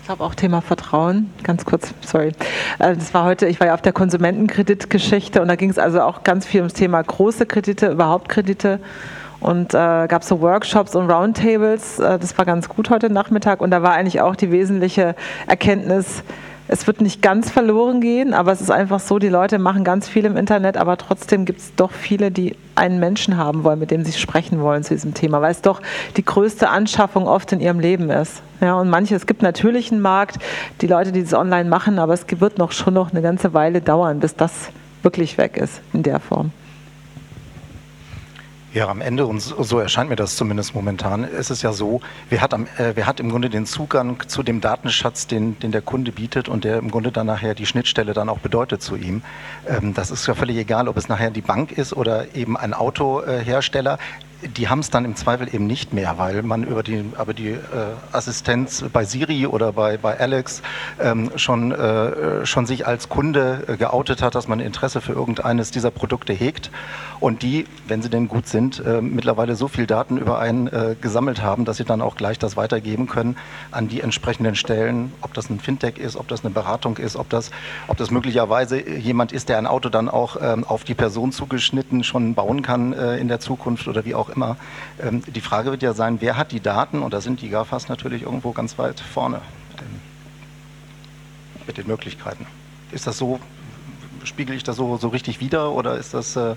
[0.00, 2.32] Ich glaube auch Thema Vertrauen, ganz kurz, sorry.
[2.78, 6.00] Äh, das war heute, ich war ja auf der Konsumentenkreditgeschichte und da ging es also
[6.00, 8.80] auch ganz viel ums Thema große Kredite, überhaupt Kredite.
[9.40, 13.70] Und äh, gab so Workshops und Roundtables, äh, das war ganz gut heute Nachmittag und
[13.70, 15.14] da war eigentlich auch die wesentliche
[15.46, 16.24] Erkenntnis,
[16.72, 20.08] es wird nicht ganz verloren gehen, aber es ist einfach so, die Leute machen ganz
[20.08, 23.90] viel im Internet, aber trotzdem gibt es doch viele, die einen Menschen haben wollen, mit
[23.90, 25.82] dem sie sprechen wollen zu diesem Thema, weil es doch
[26.16, 28.40] die größte Anschaffung oft in ihrem Leben ist.
[28.60, 30.36] Ja, und manche, es gibt natürlich einen Markt,
[30.80, 33.80] die Leute, die das online machen, aber es wird noch schon noch eine ganze Weile
[33.80, 34.68] dauern, bis das
[35.02, 36.52] wirklich weg ist in der Form.
[38.72, 42.40] Ja, am Ende, und so erscheint mir das zumindest momentan, ist es ja so, wer
[42.40, 45.82] hat, am, äh, wer hat im Grunde den Zugang zu dem Datenschatz, den, den der
[45.82, 49.22] Kunde bietet und der im Grunde dann nachher die Schnittstelle dann auch bedeutet zu ihm.
[49.66, 52.72] Ähm, das ist ja völlig egal, ob es nachher die Bank ist oder eben ein
[52.72, 53.98] Autohersteller
[54.42, 57.50] die haben es dann im Zweifel eben nicht mehr, weil man über die, aber die
[57.50, 57.58] äh,
[58.12, 60.62] Assistenz bei Siri oder bei, bei Alex
[61.00, 65.70] ähm, schon, äh, schon sich als Kunde äh, geoutet hat, dass man Interesse für irgendeines
[65.70, 66.70] dieser Produkte hegt.
[67.20, 70.96] Und die, wenn sie denn gut sind, äh, mittlerweile so viel Daten über einen äh,
[70.98, 73.36] gesammelt haben, dass sie dann auch gleich das weitergeben können
[73.70, 77.28] an die entsprechenden Stellen, ob das ein Fintech ist, ob das eine Beratung ist, ob
[77.28, 77.50] das,
[77.88, 82.04] ob das möglicherweise jemand ist, der ein Auto dann auch ähm, auf die Person zugeschnitten
[82.04, 84.56] schon bauen kann in der Zukunft oder wie auch immer.
[85.00, 87.02] Ähm, die Frage wird ja sein, wer hat die Daten?
[87.02, 90.00] Und da sind die GAFAs natürlich irgendwo ganz weit vorne mit den,
[91.66, 92.46] mit den Möglichkeiten.
[92.92, 93.40] Ist das so,
[94.24, 96.54] spiegel ich das so, so richtig wieder oder ist das, äh,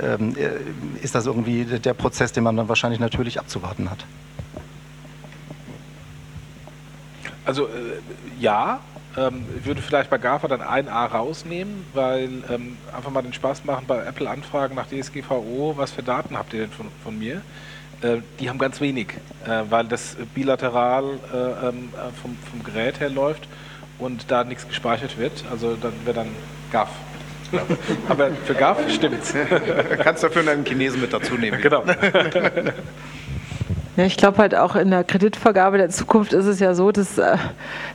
[0.00, 4.04] ähm, äh, ist das irgendwie der Prozess, den man dann wahrscheinlich natürlich abzuwarten hat?
[7.44, 8.00] Also äh,
[8.38, 8.80] ja,
[9.16, 13.32] ähm, ich würde vielleicht bei GAFA dann ein A rausnehmen, weil ähm, einfach mal den
[13.32, 17.18] Spaß machen, bei Apple anfragen nach DSGVO, was für Daten habt ihr denn von, von
[17.18, 17.42] mir?
[18.02, 19.08] Äh, die haben ganz wenig,
[19.46, 23.48] äh, weil das bilateral äh, ähm, äh, vom, vom Gerät her läuft
[23.98, 25.44] und da nichts gespeichert wird.
[25.50, 26.28] Also dann wäre dann
[26.70, 26.88] GAF.
[28.08, 29.34] Aber für GAF stimmt's.
[30.02, 31.60] Kannst dafür einen Chinesen mit dazu nehmen.
[31.62, 31.84] Genau.
[34.00, 37.18] Ja, ich glaube halt auch in der Kreditvergabe der Zukunft ist es ja so, dass
[37.18, 37.36] äh,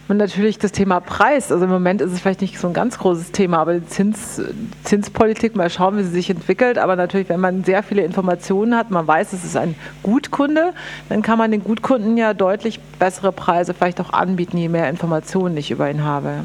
[0.08, 2.99] man natürlich das Thema Preis, also im Moment ist es vielleicht nicht so ein ganz
[2.99, 4.39] großes Thema, aber die Zins,
[4.84, 6.78] Zinspolitik, mal schauen, wie sie sich entwickelt.
[6.78, 10.74] Aber natürlich, wenn man sehr viele Informationen hat, man weiß, es ist ein Gutkunde,
[11.10, 15.58] dann kann man den Gutkunden ja deutlich bessere Preise vielleicht auch anbieten, je mehr Informationen
[15.58, 16.43] ich über ihn habe.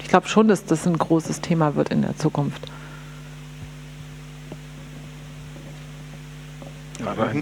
[0.00, 2.70] Ich glaube schon, dass das ein großes Thema wird in der Zukunft.
[7.04, 7.32] Aber, aber,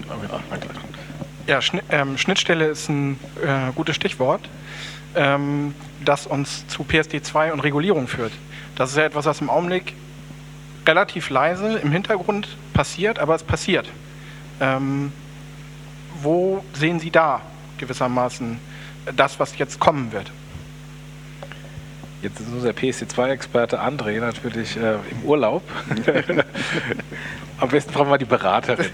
[1.47, 4.41] ja, Schnitt, ähm, Schnittstelle ist ein äh, gutes Stichwort,
[5.15, 5.73] ähm,
[6.03, 8.33] das uns zu PSD2 und Regulierung führt.
[8.75, 9.93] Das ist ja etwas, was im Augenblick
[10.87, 13.87] relativ leise im Hintergrund passiert, aber es passiert.
[14.59, 15.11] Ähm,
[16.21, 17.41] wo sehen Sie da
[17.77, 18.59] gewissermaßen
[19.15, 20.31] das, was jetzt kommen wird?
[22.21, 25.63] Jetzt ist unser PSD2-Experte André natürlich äh, im Urlaub.
[27.61, 28.85] Am besten fragen wir die Beraterin.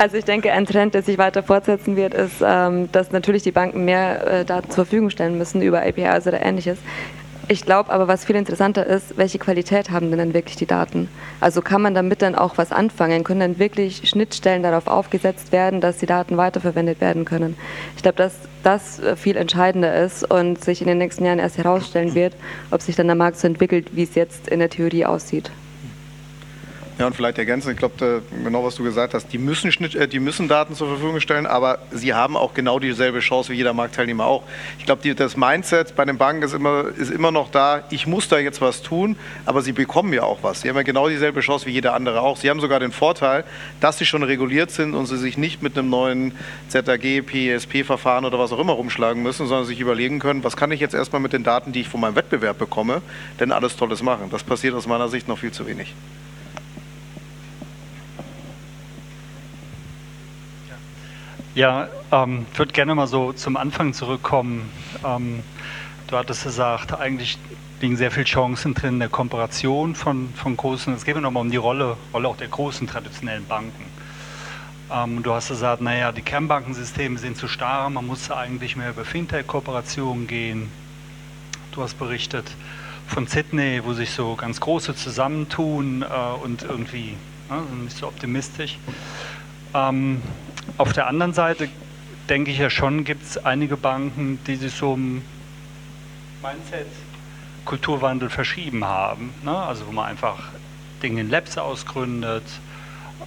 [0.00, 3.52] Also ich denke, ein Trend, der sich weiter fortsetzen wird, ist, ähm, dass natürlich die
[3.52, 6.78] Banken mehr äh, Daten zur Verfügung stellen müssen über APIs oder ähnliches.
[7.52, 11.08] Ich glaube aber, was viel interessanter ist, welche Qualität haben denn dann wirklich die Daten?
[11.40, 13.24] Also kann man damit dann auch was anfangen?
[13.24, 17.56] Können dann wirklich Schnittstellen darauf aufgesetzt werden, dass die Daten weiterverwendet werden können?
[17.96, 22.14] Ich glaube, dass das viel entscheidender ist und sich in den nächsten Jahren erst herausstellen
[22.14, 22.36] wird,
[22.70, 25.50] ob sich dann der Markt so entwickelt, wie es jetzt in der Theorie aussieht.
[27.00, 30.06] Ja, und vielleicht ergänzen, ich glaube, genau was du gesagt hast, die müssen, Schnitt, äh,
[30.06, 33.72] die müssen Daten zur Verfügung stellen, aber sie haben auch genau dieselbe Chance wie jeder
[33.72, 34.42] Marktteilnehmer auch.
[34.78, 38.28] Ich glaube, das Mindset bei den Banken ist immer, ist immer noch da, ich muss
[38.28, 40.60] da jetzt was tun, aber sie bekommen ja auch was.
[40.60, 42.36] Sie haben ja genau dieselbe Chance wie jeder andere auch.
[42.36, 43.44] Sie haben sogar den Vorteil,
[43.80, 46.32] dass sie schon reguliert sind und sie sich nicht mit einem neuen
[46.68, 50.80] ZAG, PSP-Verfahren oder was auch immer rumschlagen müssen, sondern sich überlegen können, was kann ich
[50.80, 53.00] jetzt erstmal mit den Daten, die ich von meinem Wettbewerb bekomme,
[53.40, 54.28] denn alles Tolles machen.
[54.30, 55.94] Das passiert aus meiner Sicht noch viel zu wenig.
[61.60, 64.72] Ja, ähm, ich würde gerne mal so zum Anfang zurückkommen.
[65.04, 65.42] Ähm,
[66.06, 67.36] du hattest gesagt, eigentlich
[67.82, 71.42] liegen sehr viele Chancen drin in der Kooperation von, von großen, es geht mir nochmal
[71.42, 73.84] um die Rolle, Rolle auch der großen traditionellen Banken.
[74.90, 79.04] Ähm, du hast gesagt, naja, die Kernbankensysteme sind zu starr, man muss eigentlich mehr über
[79.04, 80.72] Fintech-Kooperationen gehen.
[81.72, 82.50] Du hast berichtet
[83.06, 87.18] von Sydney, wo sich so ganz große zusammentun äh, und irgendwie
[87.50, 88.78] ne, nicht so optimistisch.
[89.74, 90.22] Ähm,
[90.78, 91.68] auf der anderen Seite
[92.28, 95.24] denke ich ja schon, gibt es einige Banken, die sich so ein
[96.42, 96.86] Mindset
[97.64, 99.34] Kulturwandel verschrieben haben.
[99.42, 99.56] Ne?
[99.56, 100.38] Also wo man einfach
[101.02, 102.44] Dinge in Labs ausgründet,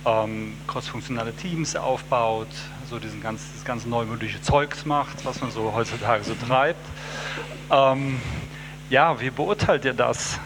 [0.06, 2.48] ähm, crossfunktionale Teams aufbaut,
[2.90, 6.86] so diesen ganz, das ganze neumodische Zeugs macht, was man so heutzutage so treibt.
[7.72, 8.20] Ähm,
[8.90, 10.40] ja, wie beurteilt ihr das,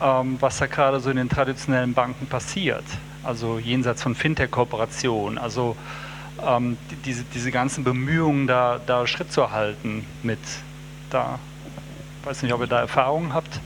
[0.00, 2.84] ähm, was da gerade so in den traditionellen Banken passiert?
[3.24, 5.76] Also jenseits von Fintech-Kooperationen, also
[6.46, 10.38] ähm, die, diese, diese ganzen Bemühungen, da, da Schritt zu halten mit
[11.10, 11.38] da
[12.24, 13.60] weiß nicht, ob ihr da Erfahrungen habt.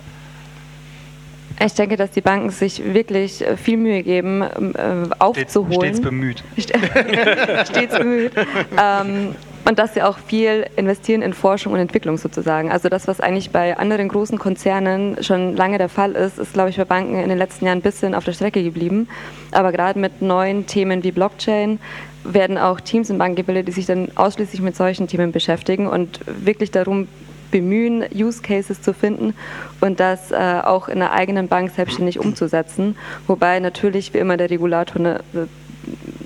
[1.65, 4.75] Ich denke, dass die Banken sich wirklich äh, viel Mühe geben, ähm,
[5.11, 5.95] äh, aufzuholen.
[5.95, 6.43] Stets bemüht.
[6.57, 8.33] Stets bemüht.
[8.77, 12.71] Ähm, und dass sie auch viel investieren in Forschung und Entwicklung sozusagen.
[12.71, 16.71] Also das, was eigentlich bei anderen großen Konzernen schon lange der Fall ist, ist, glaube
[16.71, 19.09] ich, bei Banken in den letzten Jahren ein bisschen auf der Strecke geblieben.
[19.53, 21.79] Aber gerade mit neuen Themen wie Blockchain
[22.25, 26.21] werden auch Teams in Banken gebildet, die sich dann ausschließlich mit solchen Themen beschäftigen und
[26.27, 27.09] wirklich darum
[27.51, 29.35] bemühen, Use Cases zu finden
[29.81, 32.97] und das äh, auch in der eigenen Bank selbstständig umzusetzen.
[33.29, 35.21] Wobei natürlich wie immer der Regulator eine,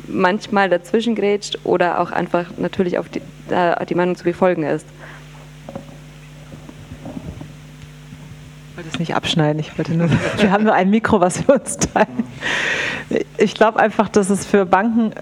[0.09, 4.87] manchmal dazwischen grätscht oder auch einfach natürlich auf die, äh, die Meinung zu befolgen ist.
[8.71, 11.55] Ich wollte es nicht abschneiden, ich wollte nur, wir haben nur ein Mikro, was wir
[11.55, 12.25] uns teilen.
[13.39, 15.13] Ich glaube einfach, dass es für Banken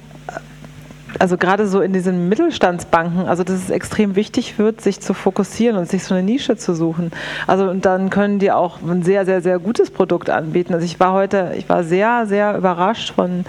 [1.18, 5.76] also gerade so in diesen Mittelstandsbanken, also dass es extrem wichtig wird, sich zu fokussieren
[5.76, 7.10] und sich so eine Nische zu suchen.
[7.46, 10.74] Also und dann können die auch ein sehr, sehr, sehr gutes Produkt anbieten.
[10.74, 13.44] Also ich war heute, ich war sehr, sehr überrascht von,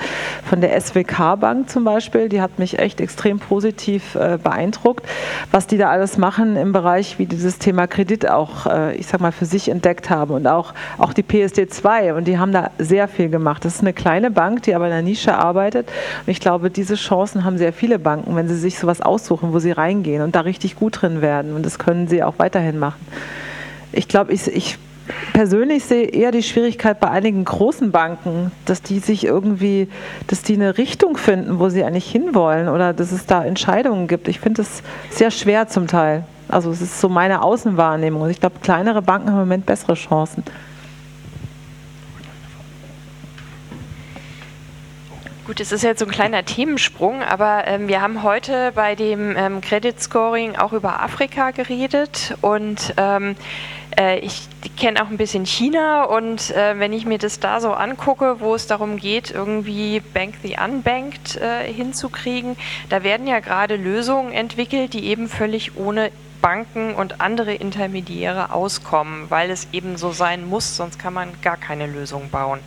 [0.47, 2.29] von der SWK Bank zum Beispiel.
[2.29, 5.05] Die hat mich echt extrem positiv äh, beeindruckt,
[5.51, 9.21] was die da alles machen im Bereich, wie dieses Thema Kredit auch, äh, ich sag
[9.21, 12.71] mal, für sich entdeckt haben und auch, auch die PSD 2 und die haben da
[12.77, 13.65] sehr viel gemacht.
[13.65, 15.89] Das ist eine kleine Bank, die aber in der Nische arbeitet
[16.25, 19.53] und ich glaube, diese Chancen haben haben sehr viele Banken, wenn sie sich sowas aussuchen,
[19.53, 21.55] wo sie reingehen und da richtig gut drin werden.
[21.55, 22.99] Und das können sie auch weiterhin machen.
[23.93, 24.77] Ich glaube, ich, ich
[25.31, 29.87] persönlich sehe eher die Schwierigkeit bei einigen großen Banken, dass die sich irgendwie,
[30.27, 34.27] dass die eine Richtung finden, wo sie eigentlich hinwollen oder dass es da Entscheidungen gibt.
[34.27, 36.25] Ich finde es sehr schwer zum Teil.
[36.49, 38.23] Also es ist so meine Außenwahrnehmung.
[38.23, 40.43] Und ich glaube, kleinere Banken haben im Moment bessere Chancen.
[45.45, 49.37] Gut, es ist jetzt so ein kleiner Themensprung, aber ähm, wir haben heute bei dem
[49.37, 53.35] ähm, Credit Scoring auch über Afrika geredet und ähm,
[53.95, 57.73] äh, ich kenne auch ein bisschen China und äh, wenn ich mir das da so
[57.73, 62.57] angucke, wo es darum geht, irgendwie Bank the Unbanked äh, hinzukriegen,
[62.89, 66.09] da werden ja gerade Lösungen entwickelt, die eben völlig ohne
[66.41, 71.57] Banken und andere Intermediäre auskommen, weil es eben so sein muss, sonst kann man gar
[71.57, 72.61] keine Lösung bauen.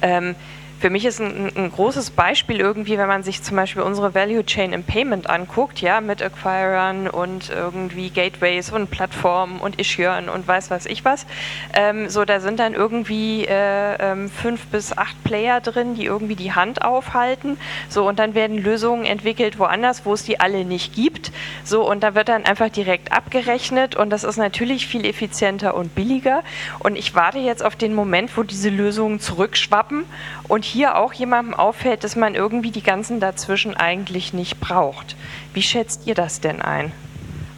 [0.00, 0.36] Ähm,
[0.84, 4.44] für mich ist ein, ein, großes Beispiel irgendwie, wenn man sich zum Beispiel unsere Value
[4.44, 10.46] Chain im Payment anguckt, ja, mit Acquirern und irgendwie Gateways und Plattformen und Issuern und
[10.46, 11.24] weiß was ich was.
[11.72, 16.36] Ähm, so, da sind dann irgendwie äh, ähm, fünf bis acht Player drin, die irgendwie
[16.36, 17.56] die Hand aufhalten.
[17.88, 21.32] So, und dann werden Lösungen entwickelt woanders, wo es die alle nicht gibt.
[21.64, 25.94] So, und da wird dann einfach direkt abgerechnet und das ist natürlich viel effizienter und
[25.94, 26.42] billiger.
[26.80, 30.04] Und ich warte jetzt auf den Moment, wo diese Lösungen zurückschwappen
[30.48, 35.16] und hier auch jemandem auffällt, dass man irgendwie die ganzen dazwischen eigentlich nicht braucht.
[35.52, 36.92] Wie schätzt ihr das denn ein?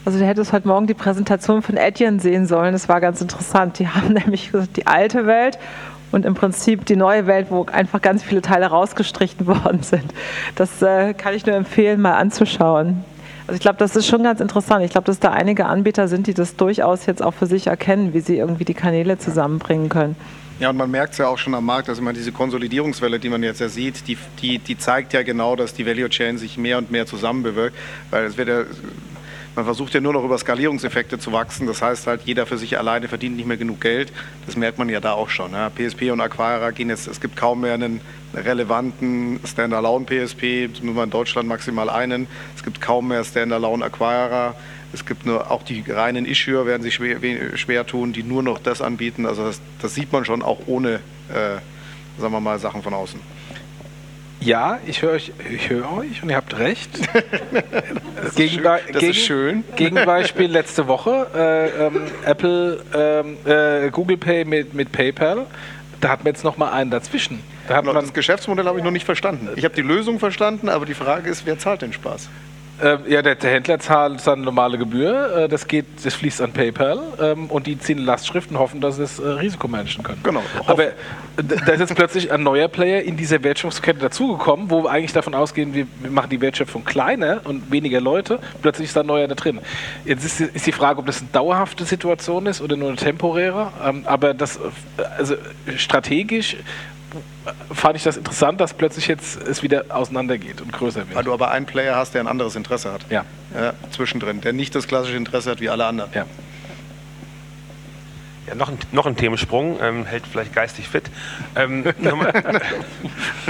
[0.04, 2.72] Also du hättest heute Morgen die Präsentation von Etienne sehen sollen.
[2.72, 3.80] Das war ganz interessant.
[3.80, 5.58] Die haben nämlich die alte Welt
[6.12, 10.14] und im Prinzip die neue Welt, wo einfach ganz viele Teile rausgestrichen worden sind.
[10.54, 13.04] Das äh, kann ich nur empfehlen, mal anzuschauen.
[13.48, 14.84] Also ich glaube, das ist schon ganz interessant.
[14.84, 18.12] Ich glaube, dass da einige Anbieter sind, die das durchaus jetzt auch für sich erkennen,
[18.12, 20.16] wie sie irgendwie die Kanäle zusammenbringen können.
[20.58, 23.28] Ja, und man merkt es ja auch schon am Markt, dass immer diese Konsolidierungswelle, die
[23.28, 26.56] man jetzt ja sieht, die, die, die zeigt ja genau, dass die Value Chain sich
[26.56, 27.76] mehr und mehr zusammenbewirkt,
[28.10, 28.64] weil es wird ja
[29.56, 31.66] man versucht ja nur noch über Skalierungseffekte zu wachsen.
[31.66, 34.12] Das heißt halt, jeder für sich alleine verdient nicht mehr genug Geld.
[34.44, 35.52] Das merkt man ja da auch schon.
[35.52, 35.70] Ja.
[35.70, 38.02] PSP und Acquira gehen jetzt, es gibt kaum mehr einen
[38.34, 42.26] relevanten Standalone PSP, zumindest in Deutschland maximal einen.
[42.54, 44.54] Es gibt kaum mehr Standalone Acquirer.
[44.96, 47.18] Es gibt nur auch die reinen Issuer werden sich schwer,
[47.58, 49.26] schwer tun, die nur noch das anbieten.
[49.26, 51.58] Also das, das sieht man schon auch ohne, äh,
[52.18, 53.20] sagen wir mal, Sachen von außen.
[54.40, 56.90] Ja, ich höre euch, ich höre euch und ihr habt recht.
[58.16, 58.92] Das ist Gegenbe schön.
[58.94, 59.64] Das ist schön.
[59.76, 65.46] Gegenbeispiel letzte Woche, äh, ähm, Apple, ähm, äh, Google Pay mit, mit PayPal.
[66.00, 67.42] Da hat man jetzt noch mal einen dazwischen.
[67.68, 69.50] Da hat Genau, man, das Geschäftsmodell habe ich noch nicht verstanden.
[69.56, 72.30] Ich habe die Lösung verstanden, aber die Frage ist, wer zahlt den Spaß?
[72.82, 75.36] Äh, ja, der, der Händler zahlt seine normale Gebühr.
[75.36, 78.96] Äh, das geht, das fließt an PayPal ähm, und die ziehen Lastschrift und hoffen, dass
[78.96, 80.20] sie das äh, Risiko managen können.
[80.22, 80.42] Genau.
[80.66, 80.92] Aber äh,
[81.36, 85.34] da ist jetzt plötzlich ein neuer Player in dieser Wertschöpfungskette dazugekommen, wo wir eigentlich davon
[85.34, 88.38] ausgehen, wir, wir machen die Wertschöpfung kleiner und weniger Leute.
[88.62, 89.60] Plötzlich ist da ein neuer da drin.
[90.04, 92.96] Jetzt ist, die- ist die Frage, ob das eine dauerhafte Situation ist oder nur eine
[92.96, 93.72] temporäre.
[93.84, 94.60] Ähm, aber das, äh,
[95.18, 95.34] also
[95.76, 96.56] strategisch
[97.72, 101.14] fand ich das interessant, dass plötzlich jetzt es wieder auseinandergeht und größer wird.
[101.14, 103.06] Weil du aber einen Player hast, der ein anderes Interesse hat.
[103.10, 103.24] Ja.
[103.54, 106.10] ja zwischendrin, der nicht das klassische Interesse hat wie alle anderen.
[106.14, 106.26] Ja.
[108.46, 111.10] Ja, noch, ein, noch ein Themensprung, ähm, hält vielleicht geistig fit.
[111.56, 112.32] Ähm, Nochmal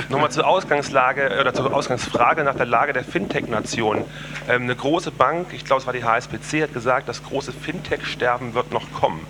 [0.09, 4.05] noch zur Ausgangslage oder zur Ausgangsfrage nach der Lage der Fintech-Nation.
[4.49, 8.55] Ähm, eine große Bank, ich glaube es war die HSBC, hat gesagt, das große Fintech-Sterben
[8.55, 9.27] wird noch kommen.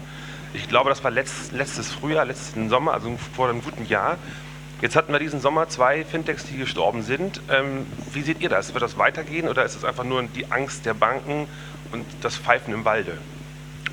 [0.56, 4.16] Ich glaube, das war letzt, letztes Frühjahr, letzten Sommer, also vor einem guten Jahr.
[4.80, 7.40] Jetzt hatten wir diesen Sommer zwei Fintechs, die gestorben sind.
[7.50, 8.72] Ähm, wie seht ihr das?
[8.72, 11.46] Wird das weitergehen oder ist es einfach nur die Angst der Banken
[11.92, 13.18] und das Pfeifen im Walde?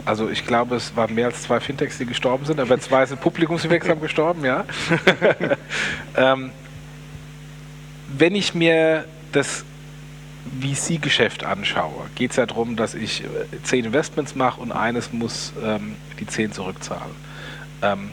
[0.05, 3.19] Also ich glaube, es waren mehr als zwei Fintechs, die gestorben sind, aber zwei sind
[3.21, 4.65] publikumswirksam gestorben, ja.
[6.17, 6.51] ähm,
[8.17, 9.65] wenn ich mir das
[10.61, 13.27] VC-Geschäft anschaue, geht es ja darum, dass ich äh,
[13.63, 17.15] zehn Investments mache und eines muss ähm, die zehn zurückzahlen.
[17.81, 18.11] Ähm,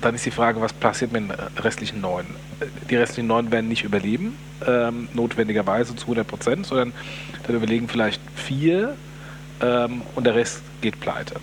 [0.00, 2.26] dann ist die Frage, was passiert mit den restlichen neun?
[2.60, 4.36] Äh, Die restlichen neun werden nicht überleben,
[4.66, 6.92] ähm, notwendigerweise zu 100 Prozent, sondern
[7.46, 8.96] dann überlegen vielleicht vier
[9.60, 11.36] ähm, und der Rest geht pleite.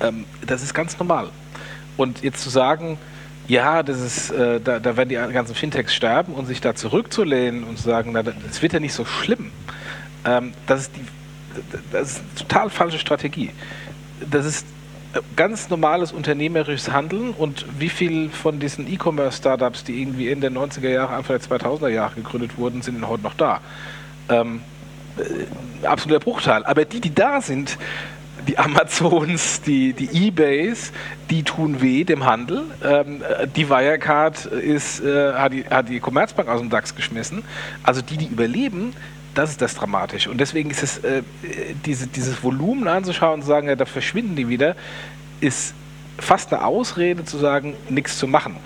[0.00, 1.30] Ähm, das ist ganz normal.
[1.96, 2.98] Und jetzt zu sagen,
[3.46, 7.64] ja, das ist, äh, da, da werden die ganzen Fintechs sterben und sich da zurückzulehnen
[7.64, 9.50] und zu sagen, das wird ja nicht so schlimm,
[10.24, 11.04] ähm, das, ist die,
[11.92, 13.50] das ist eine total falsche Strategie.
[14.30, 14.66] Das ist
[15.12, 20.56] äh, ganz normales unternehmerisches Handeln und wie viel von diesen E-Commerce-Startups, die irgendwie in den
[20.56, 23.60] 90er Jahren, Anfang der 2000er Jahre gegründet wurden, sind denn heute noch da?
[24.30, 24.62] Ähm,
[25.18, 26.64] äh, absoluter Bruchteil.
[26.64, 27.76] Aber die, die da sind,
[28.46, 30.92] die Amazons, die, die Ebays,
[31.30, 32.62] die tun weh dem Handel.
[32.82, 37.42] Ähm, äh, die Wirecard ist, äh, hat, die, hat die Commerzbank aus dem DAX geschmissen.
[37.82, 38.94] Also die, die überleben,
[39.34, 40.30] das ist das Dramatische.
[40.30, 41.22] Und deswegen ist es, äh,
[41.84, 44.76] diese, dieses Volumen anzuschauen und zu sagen, ja, da verschwinden die wieder,
[45.40, 45.74] ist
[46.18, 48.56] fast eine Ausrede zu sagen, nichts zu machen.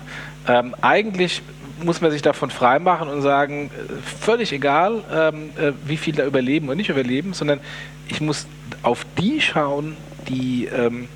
[0.46, 1.42] Ähm, eigentlich
[1.82, 6.24] muss man sich davon freimachen und sagen, äh, völlig egal, ähm, äh, wie viel da
[6.24, 7.60] überleben oder nicht überleben, sondern
[8.08, 8.46] ich muss
[8.82, 9.96] auf die schauen,
[10.28, 11.08] die ähm,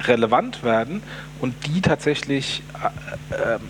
[0.00, 1.02] relevant werden
[1.40, 2.62] und die tatsächlich
[3.30, 3.60] äh, ähm,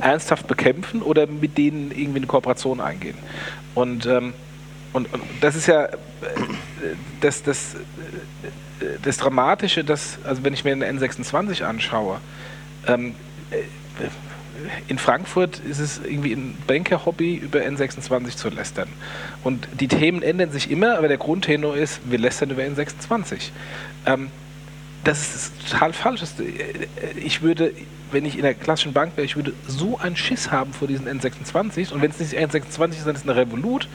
[0.00, 3.16] ernsthaft bekämpfen oder mit denen irgendwie eine Kooperation eingehen.
[3.74, 4.34] Und, und,
[4.92, 5.88] und das ist ja
[7.20, 7.74] das, das,
[9.02, 12.20] das Dramatische, dass, also wenn ich mir den N26 anschaue,
[14.88, 18.88] in Frankfurt ist es irgendwie ein Banker-Hobby, über N26 zu lästern.
[19.44, 23.50] Und die Themen ändern sich immer, aber der Grundtenor ist, wir lästern über N26.
[24.06, 24.30] Ähm,
[25.04, 26.20] das ist total falsch.
[26.20, 26.34] Das-
[27.16, 27.72] Ich würde,
[28.10, 31.06] wenn ich in der klassischen Bank wäre, ich würde so einen Schiss haben vor diesen
[31.08, 31.92] N26.
[31.92, 33.88] Und wenn es nicht N26 ist, dann ist es eine Revolut.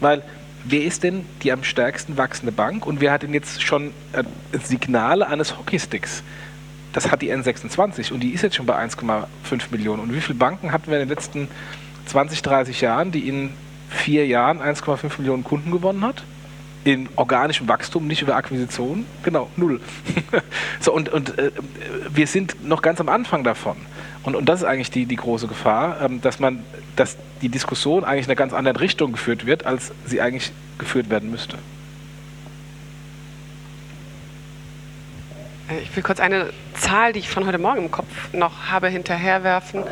[0.00, 0.22] Weil
[0.64, 2.86] wer ist denn die am stärksten wachsende Bank?
[2.86, 4.22] Und wer hat denn jetzt schon äh,
[4.62, 6.22] Signale eines Hockeysticks?
[6.96, 9.26] Das hat die N26 und die ist jetzt schon bei 1,5
[9.70, 10.00] Millionen.
[10.00, 11.46] Und wie viele Banken hatten wir in den letzten
[12.06, 13.50] 20, 30 Jahren, die in
[13.90, 16.24] vier Jahren 1,5 Millionen Kunden gewonnen hat?
[16.84, 19.04] In organischem Wachstum, nicht über Akquisition.
[19.22, 19.82] Genau, null.
[20.80, 21.50] so, und und äh,
[22.14, 23.76] wir sind noch ganz am Anfang davon.
[24.22, 26.64] Und, und das ist eigentlich die, die große Gefahr, ähm, dass man,
[26.96, 31.10] dass die Diskussion eigentlich in einer ganz anderen Richtung geführt wird, als sie eigentlich geführt
[31.10, 31.58] werden müsste.
[35.68, 39.82] Ich will kurz eine Zahl, die ich von heute Morgen im Kopf noch habe, hinterherwerfen.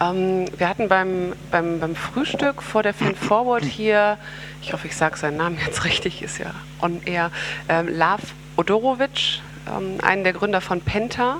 [0.00, 4.18] Ähm, wir hatten beim, beim, beim Frühstück vor der Fin Forward hier,
[4.62, 7.32] ich hoffe, ich sage seinen Namen jetzt richtig, ist ja on air,
[7.68, 8.20] ähm, Lav
[8.56, 11.38] Odorovic, ähm, einen der Gründer von Penta,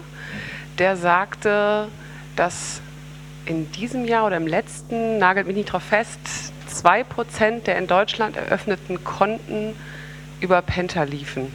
[0.79, 1.87] der sagte,
[2.35, 2.81] dass
[3.45, 6.19] in diesem Jahr oder im letzten, nagelt mich nicht drauf fest,
[6.69, 9.77] 2% der in Deutschland eröffneten Konten
[10.41, 11.55] über Penta liefen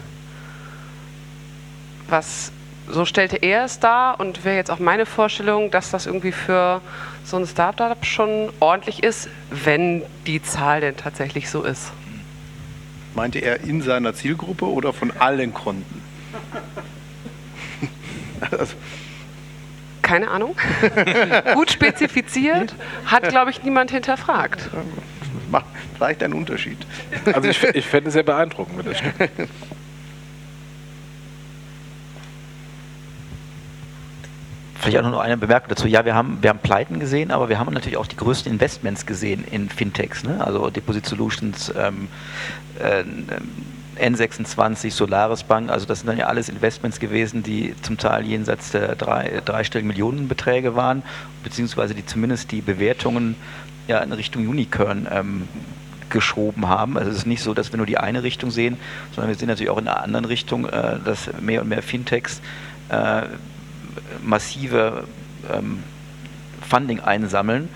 [2.11, 2.51] was
[2.89, 6.81] so stellte er es dar und wäre jetzt auch meine Vorstellung, dass das irgendwie für
[7.23, 11.91] so ein Startup schon ordentlich ist, wenn die Zahl denn tatsächlich so ist.
[13.15, 16.01] Meinte er in seiner Zielgruppe oder von allen Konten?
[18.49, 18.75] Also,
[20.01, 20.55] Keine Ahnung.
[21.53, 22.73] Gut spezifiziert,
[23.05, 24.69] hat, glaube ich, niemand hinterfragt.
[25.51, 26.77] Macht vielleicht einen Unterschied.
[27.25, 29.49] Also ich, ich fände es sehr beeindruckend, wenn das stimmt.
[34.81, 35.87] Vielleicht auch noch eine Bemerkung dazu.
[35.87, 39.05] Ja, wir haben, wir haben Pleiten gesehen, aber wir haben natürlich auch die größten Investments
[39.05, 40.23] gesehen in Fintechs.
[40.23, 40.43] Ne?
[40.43, 42.07] Also Deposit Solutions, ähm,
[42.79, 43.03] äh,
[43.99, 48.71] N26, Solaris Bank, also das sind dann ja alles Investments gewesen, die zum Teil jenseits
[48.71, 51.03] der drei, dreistelligen Millionenbeträge waren,
[51.43, 53.35] beziehungsweise die zumindest die Bewertungen
[53.87, 55.47] ja in Richtung Unicorn ähm,
[56.09, 56.97] geschoben haben.
[56.97, 58.77] Also es ist nicht so, dass wir nur die eine Richtung sehen,
[59.13, 62.41] sondern wir sehen natürlich auch in einer anderen Richtung, äh, dass mehr und mehr Fintechs
[62.89, 63.23] äh,
[64.23, 65.05] massive
[65.51, 65.83] ähm,
[66.67, 67.69] Funding einsammeln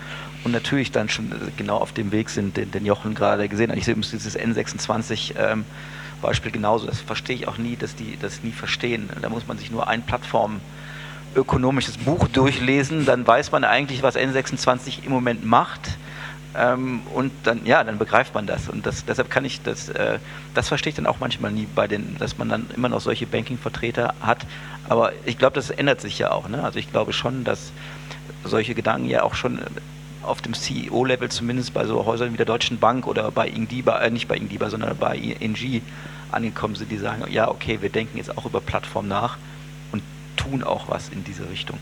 [0.44, 3.78] und natürlich dann schon genau auf dem Weg sind, den, den Jochen gerade gesehen hat.
[3.78, 5.64] Ich sehe dieses N26 ähm,
[6.22, 6.86] Beispiel genauso.
[6.86, 9.10] Das verstehe ich auch nie, dass die das nie verstehen.
[9.20, 10.60] Da muss man sich nur ein Plattform
[11.34, 15.98] ökonomisches Buch durchlesen, dann weiß man eigentlich, was N26 im Moment macht.
[16.56, 18.68] Ähm, und dann, ja, dann begreift man das.
[18.68, 20.18] Und das, deshalb kann ich das, äh,
[20.54, 23.26] das verstehe ich dann auch manchmal nie bei den, dass man dann immer noch solche
[23.26, 24.46] Banking-Vertreter hat.
[24.88, 26.48] Aber ich glaube, das ändert sich ja auch.
[26.48, 26.62] Ne?
[26.62, 27.72] Also ich glaube schon, dass
[28.44, 29.60] solche Gedanken ja auch schon
[30.22, 34.10] auf dem CEO-Level zumindest bei so Häusern wie der Deutschen Bank oder bei Ingdiba, äh,
[34.10, 35.82] nicht bei Ingdiba, sondern bei ING
[36.32, 39.38] angekommen sind, die sagen, ja, okay, wir denken jetzt auch über Plattform nach
[39.92, 40.02] und
[40.36, 41.78] tun auch was in diese Richtung.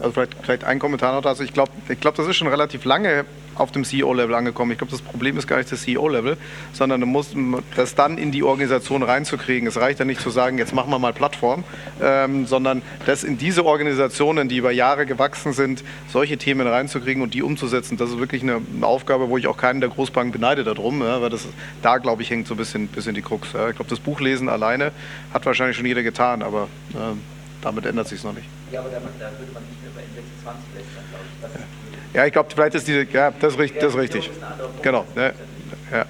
[0.00, 1.42] Also vielleicht, vielleicht ein Kommentar noch dazu.
[1.42, 3.24] Ich glaube, ich glaub, das ist schon relativ lange
[3.60, 4.72] auf dem CEO-Level angekommen.
[4.72, 6.36] Ich glaube, das Problem ist gar nicht das CEO-Level,
[6.72, 7.34] sondern du musst
[7.76, 9.68] das dann in die Organisation reinzukriegen.
[9.68, 11.64] Es reicht ja nicht zu sagen, jetzt machen wir mal Plattform,
[12.00, 17.34] ähm, sondern das in diese Organisationen, die über Jahre gewachsen sind, solche Themen reinzukriegen und
[17.34, 17.96] die umzusetzen.
[17.96, 21.20] Das ist wirklich eine, eine Aufgabe, wo ich auch keinen der Großbanken beneide darum, ja,
[21.20, 21.46] weil das
[21.82, 23.52] da, glaube ich, hängt so ein bisschen, bisschen die Krux.
[23.52, 23.68] Ja.
[23.68, 24.92] Ich glaube, das Buchlesen alleine
[25.34, 28.46] hat wahrscheinlich schon jeder getan, aber äh, damit ändert sich es noch nicht.
[28.70, 32.14] Ja, aber da, da würde man nicht mehr bei N26 lästern, glaube ich.
[32.14, 34.30] Ja, ich glaube, vielleicht ist diese, ja, das, ist, das ist richtig.
[34.82, 35.04] Genau.
[35.14, 35.32] Ja,
[35.92, 36.06] ja.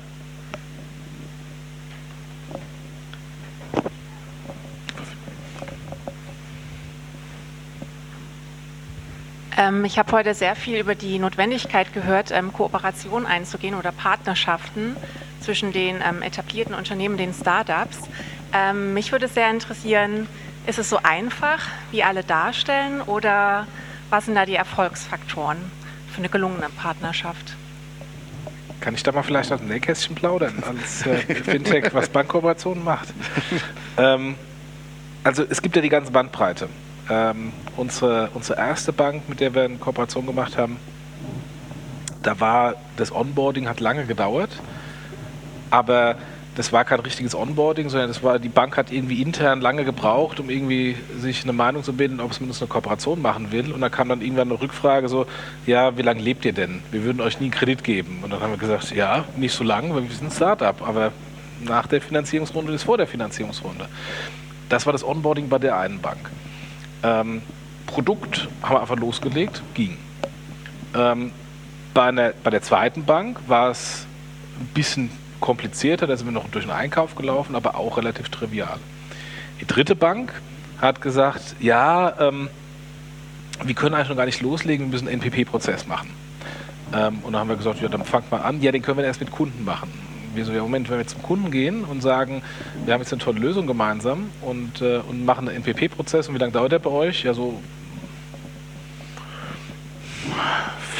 [9.59, 14.97] Ähm, ich habe heute sehr viel über die Notwendigkeit gehört, ähm, Kooperation einzugehen oder Partnerschaften
[15.41, 17.99] zwischen den ähm, etablierten Unternehmen, den Startups.
[18.75, 20.27] Mich würde sehr interessieren,
[20.71, 21.61] ist es so einfach,
[21.91, 23.67] wie alle darstellen, oder
[24.09, 25.59] was sind da die Erfolgsfaktoren?
[26.11, 27.57] für eine gelungene Partnerschaft.
[28.81, 33.09] Kann ich da mal vielleicht aus dem Nähkästchen plaudern, als äh, Fintech, was Bankkooperationen macht?
[33.97, 34.37] Ähm,
[35.25, 36.69] also es gibt ja die ganze Bandbreite.
[37.11, 40.79] Ähm, unsere, unsere erste Bank, mit der wir eine Kooperation gemacht haben,
[42.23, 44.51] da war das Onboarding hat lange gedauert,
[45.71, 46.17] aber
[46.57, 50.41] das war kein richtiges Onboarding, sondern das war, die Bank hat irgendwie intern lange gebraucht,
[50.41, 53.73] um irgendwie sich eine Meinung zu bilden, ob es mit uns eine Kooperation machen will.
[53.73, 55.27] Und da kam dann irgendwann eine Rückfrage so,
[55.67, 56.83] ja, wie lange lebt ihr denn?
[56.91, 58.21] Wir würden euch nie einen Kredit geben.
[58.23, 61.13] Und dann haben wir gesagt, ja, nicht so lange, weil wir sind ein Startup, aber
[61.61, 63.87] nach der Finanzierungsrunde ist vor der Finanzierungsrunde.
[64.69, 66.31] Das war das Onboarding bei der einen Bank.
[67.03, 67.43] Ähm,
[67.87, 69.97] Produkt haben wir einfach losgelegt, ging.
[70.95, 71.33] Ähm,
[71.95, 74.07] bei, einer, bei der zweiten Bank war es
[74.61, 75.11] ein bisschen
[75.41, 78.79] komplizierter, da sind wir noch durch den Einkauf gelaufen, aber auch relativ trivial.
[79.61, 80.33] Die dritte Bank
[80.81, 82.49] hat gesagt, ja, ähm,
[83.63, 86.11] wir können eigentlich noch gar nicht loslegen, wir müssen einen NPP-Prozess machen.
[86.95, 88.61] Ähm, und dann haben wir gesagt, ja, dann fangt mal an.
[88.63, 89.93] Ja, den können wir erst mit Kunden machen.
[90.35, 92.43] Wir so, ja, Moment, wenn wir zum Kunden gehen und sagen,
[92.85, 96.39] wir haben jetzt eine tolle Lösung gemeinsam und, äh, und machen einen NPP-Prozess und wie
[96.39, 97.25] lange dauert der bei euch?
[97.25, 97.61] Ja, so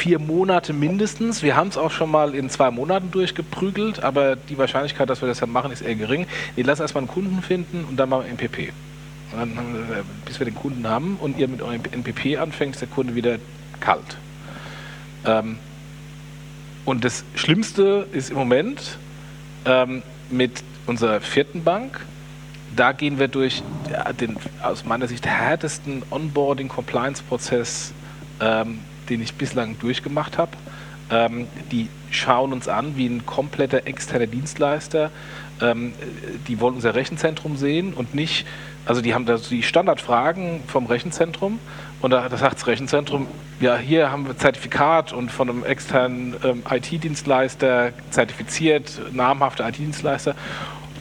[0.01, 1.43] vier Monate mindestens.
[1.43, 5.27] Wir haben es auch schon mal in zwei Monaten durchgeprügelt, aber die Wahrscheinlichkeit, dass wir
[5.27, 6.25] das dann machen, ist eher gering.
[6.55, 8.69] Wir lassen erstmal einen Kunden finden und dann machen wir.
[9.33, 9.87] Und dann,
[10.25, 13.37] bis wir den Kunden haben und ihr mit eurem NPP anfängt, ist der Kunde wieder
[13.79, 14.17] kalt.
[15.23, 15.59] Ähm,
[16.83, 18.97] und das Schlimmste ist im Moment
[19.65, 22.03] ähm, mit unserer vierten Bank.
[22.75, 27.93] Da gehen wir durch ja, den aus meiner Sicht härtesten Onboarding-Compliance-Prozess
[28.39, 28.79] ähm,
[29.11, 30.51] den ich bislang durchgemacht habe.
[31.11, 35.11] Ähm, die schauen uns an wie ein kompletter externer Dienstleister.
[35.61, 35.93] Ähm,
[36.47, 38.47] die wollen unser Rechenzentrum sehen und nicht,
[38.85, 41.59] also die haben da die Standardfragen vom Rechenzentrum
[42.01, 43.27] und da, sagt das Rechenzentrum,
[43.59, 50.35] ja, hier haben wir Zertifikat und von einem externen ähm, IT-Dienstleister zertifiziert, namhafter IT-Dienstleister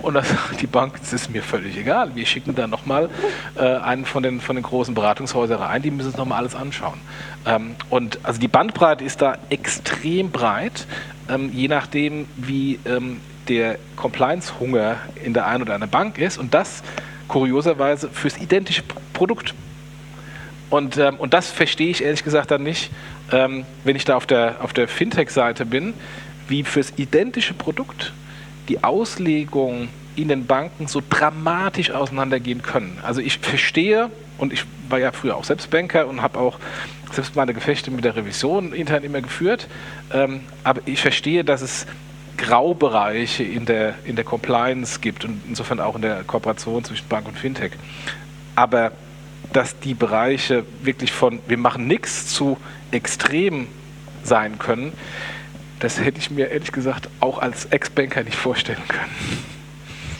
[0.03, 2.14] und das sagt die Bank, das ist mir völlig egal.
[2.14, 3.09] Wir schicken da nochmal
[3.57, 7.01] äh, einen von den, von den großen Beratungshäusern rein, die müssen sich nochmal alles anschauen.
[7.46, 10.86] Ähm, und also die Bandbreite ist da extrem breit,
[11.28, 16.55] ähm, je nachdem, wie ähm, der Compliance-Hunger in der einen oder anderen Bank ist und
[16.55, 16.82] das
[17.28, 18.82] kurioserweise fürs identische
[19.12, 19.55] Produkt.
[20.70, 22.90] Und, ähm, und das verstehe ich ehrlich gesagt dann nicht,
[23.32, 25.94] ähm, wenn ich da auf der, auf der Fintech-Seite bin,
[26.48, 28.12] wie fürs identische Produkt
[28.71, 32.99] die Auslegung in den Banken so dramatisch auseinandergehen können.
[33.03, 36.59] Also ich verstehe, und ich war ja früher auch selbst Banker und habe auch
[37.12, 39.66] selbst meine Gefechte mit der Revision intern immer geführt,
[40.12, 41.87] ähm, aber ich verstehe, dass es
[42.37, 47.27] Graubereiche in der, in der Compliance gibt und insofern auch in der Kooperation zwischen Bank
[47.27, 47.73] und Fintech.
[48.55, 48.93] Aber
[49.53, 52.57] dass die Bereiche wirklich von wir machen nichts zu
[52.93, 53.66] extrem
[54.23, 54.93] sein können,
[55.81, 59.41] das hätte ich mir ehrlich gesagt auch als Ex-Banker nicht vorstellen können.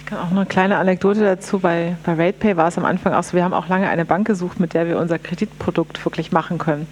[0.01, 1.61] Ich kann auch noch eine kleine Anekdote dazu.
[1.61, 4.27] Bei, bei RatePay war es am Anfang auch so, wir haben auch lange eine Bank
[4.27, 6.89] gesucht, mit der wir unser Kreditprodukt wirklich machen können.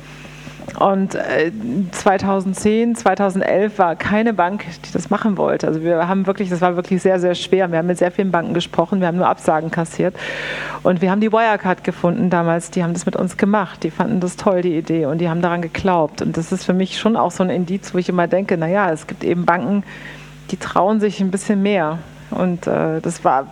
[0.78, 1.50] Und äh,
[1.90, 5.66] 2010, 2011 war keine Bank, die das machen wollte.
[5.66, 7.70] Also wir haben wirklich, das war wirklich sehr, sehr schwer.
[7.70, 10.14] Wir haben mit sehr vielen Banken gesprochen, wir haben nur Absagen kassiert.
[10.82, 13.82] Und wir haben die Wirecard gefunden damals, die haben das mit uns gemacht.
[13.82, 16.22] Die fanden das toll, die Idee, und die haben daran geglaubt.
[16.22, 18.90] Und das ist für mich schon auch so ein Indiz, wo ich immer denke, naja,
[18.90, 19.84] es gibt eben Banken,
[20.50, 21.98] die trauen sich ein bisschen mehr.
[22.30, 23.46] Und äh, das war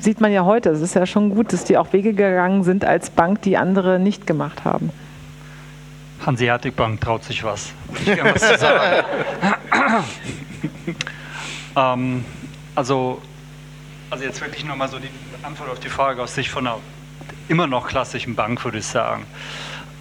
[0.00, 0.70] sieht man ja heute.
[0.70, 3.98] Es ist ja schon gut, dass die auch Wege gegangen sind als Bank, die andere
[3.98, 4.90] nicht gemacht haben.
[6.24, 7.72] Hanseatic Bank traut sich was.
[8.06, 9.06] Ich was zu sagen.
[11.76, 12.24] ähm,
[12.74, 13.20] also,
[14.10, 15.10] also jetzt wirklich nochmal so die
[15.42, 16.78] Antwort auf die Frage aus Sicht von einer
[17.48, 19.26] immer noch klassischen Bank, würde ich sagen.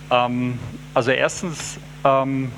[0.10, 0.60] Ähm,
[0.94, 2.52] also erstens, ähm,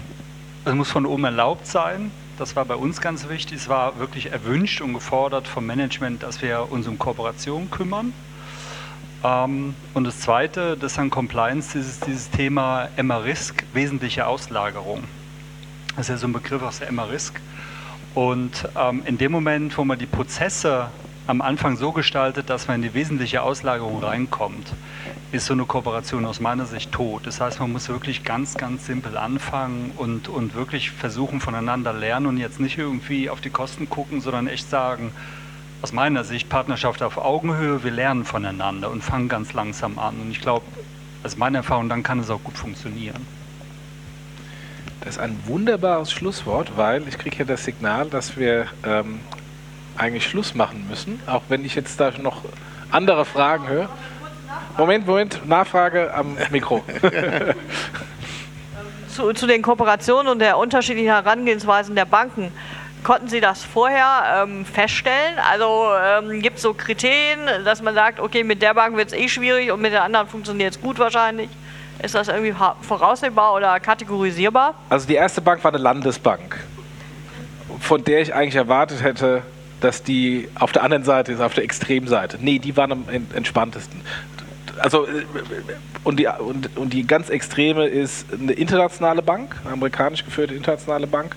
[0.66, 2.12] es muss von oben erlaubt sein.
[2.38, 3.58] Das war bei uns ganz wichtig.
[3.58, 8.14] Es war wirklich erwünscht und gefordert vom Management, dass wir uns um Kooperation kümmern.
[9.24, 15.04] Ähm, und das Zweite, das an Compliance ist dieses Thema MRISK, wesentliche Auslagerung.
[15.96, 17.40] Das ist ja so ein Begriff aus der MRISK.
[18.16, 20.90] Und ähm, in dem Moment, wo man die Prozesse
[21.26, 24.74] am Anfang so gestaltet, dass man in die wesentliche Auslagerung reinkommt,
[25.32, 27.26] ist so eine Kooperation aus meiner Sicht tot.
[27.26, 32.26] Das heißt, man muss wirklich ganz, ganz simpel anfangen und, und wirklich versuchen, voneinander lernen
[32.26, 35.12] und jetzt nicht irgendwie auf die Kosten gucken, sondern echt sagen,
[35.84, 37.84] aus meiner Sicht Partnerschaft auf Augenhöhe.
[37.84, 40.16] Wir lernen voneinander und fangen ganz langsam an.
[40.22, 40.66] Und ich glaube,
[41.26, 43.28] aus meiner Erfahrung, dann kann es auch gut funktionieren.
[45.02, 49.20] Das ist ein wunderbares Schlusswort, weil ich kriege ja das Signal, dass wir ähm,
[49.98, 52.44] eigentlich Schluss machen müssen, auch wenn ich jetzt da noch
[52.90, 53.90] andere Fragen höre.
[54.78, 56.82] Moment, Moment, Nachfrage am Mikro.
[59.10, 62.54] zu, zu den Kooperationen und der unterschiedlichen Herangehensweisen der Banken.
[63.04, 65.38] Konnten Sie das vorher ähm, feststellen?
[65.52, 69.14] Also ähm, gibt es so Kriterien, dass man sagt, okay, mit der Bank wird es
[69.14, 71.50] eh schwierig und mit der anderen funktioniert es gut wahrscheinlich?
[72.02, 74.76] Ist das irgendwie voraussehbar oder kategorisierbar?
[74.90, 76.60] Also die erste Bank war eine Landesbank,
[77.80, 79.42] von der ich eigentlich erwartet hätte,
[79.82, 82.38] dass die auf der anderen Seite ist, auf der Extremseite.
[82.40, 84.02] Nee, die waren am entspanntesten.
[84.80, 85.26] Also, äh,
[86.04, 91.08] und die, und, und die ganz extreme ist eine internationale Bank, eine amerikanisch geführte internationale
[91.08, 91.36] Bank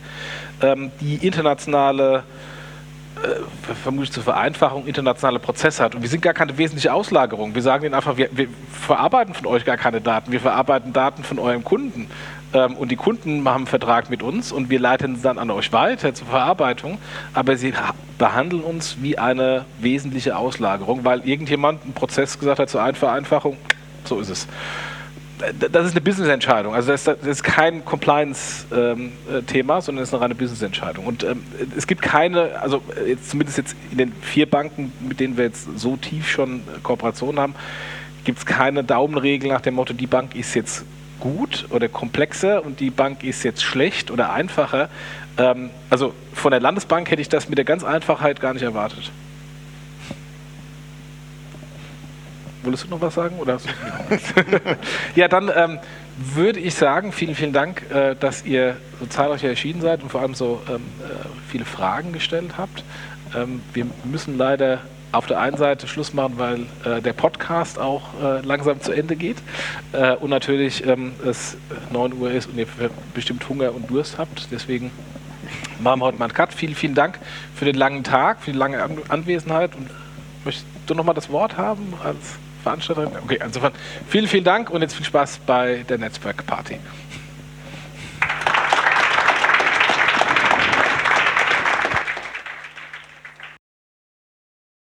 [0.63, 2.23] ähm, die internationale
[3.23, 5.95] äh, vermutlich zur Vereinfachung internationale Prozesse hat.
[5.95, 7.55] Und wir sind gar keine wesentliche Auslagerung.
[7.55, 11.25] Wir sagen ihnen einfach, wir, wir verarbeiten von euch gar keine Daten, wir verarbeiten Daten
[11.25, 12.09] von eurem Kunden.
[12.53, 15.51] Ähm, und die Kunden haben einen Vertrag mit uns und wir leiten es dann an
[15.51, 16.99] euch weiter zur Verarbeitung.
[17.35, 17.73] Aber sie
[18.19, 23.57] behandeln uns wie eine wesentliche Auslagerung, weil irgendjemand einen Prozess gesagt hat zur Vereinfachung.
[24.05, 24.47] So ist es
[25.39, 26.75] das ist eine Business-Entscheidung.
[26.75, 31.07] Also das ist, das kein Compliance-Thema, ähm, sondern es ist eine reine Business-Entscheidung.
[31.07, 31.43] Und ähm,
[31.77, 35.79] es gibt keine, also jetzt zumindest jetzt in den vier Banken, mit denen wir jetzt
[35.79, 37.55] so tief schon Kooperationen haben,
[38.25, 40.85] gibt es keine Daumenregel nach dem Motto, die Bank ist jetzt
[41.21, 44.89] gut oder komplexer und die Bank ist jetzt schlecht oder einfacher.
[45.39, 49.11] Ähm, also von der Landesbank hätte ich das mit der ganz Einfachheit gar nicht erwartet.
[52.63, 53.37] Wolltest du noch was sagen?
[53.39, 53.61] Oder
[55.15, 55.79] ja, dann ähm,
[56.17, 60.21] würde ich sagen, vielen, vielen Dank, äh, dass ihr so zahlreich erschienen seid und vor
[60.21, 62.83] allem so ähm, äh, viele Fragen gestellt habt.
[63.35, 64.81] Ähm, wir müssen leider
[65.17, 69.17] auf der einen Seite Schluss machen, weil äh, der Podcast auch äh, langsam zu Ende
[69.17, 69.39] geht
[69.93, 71.57] äh, und natürlich ähm, es
[71.91, 72.67] 9 Uhr ist und ihr
[73.15, 74.49] bestimmt Hunger und Durst habt.
[74.51, 74.91] Deswegen
[75.81, 76.53] machen wir heute mal einen Cut.
[76.53, 77.19] Vielen, vielen Dank
[77.55, 79.89] für den langen Tag, für die lange Anwesenheit und
[80.45, 83.11] möchtest du nochmal das Wort haben als Veranstalterin.
[83.25, 83.73] Okay, insofern
[84.09, 86.75] vielen, vielen Dank und jetzt viel Spaß bei der Netzwerkparty.
[86.75, 87.06] Party.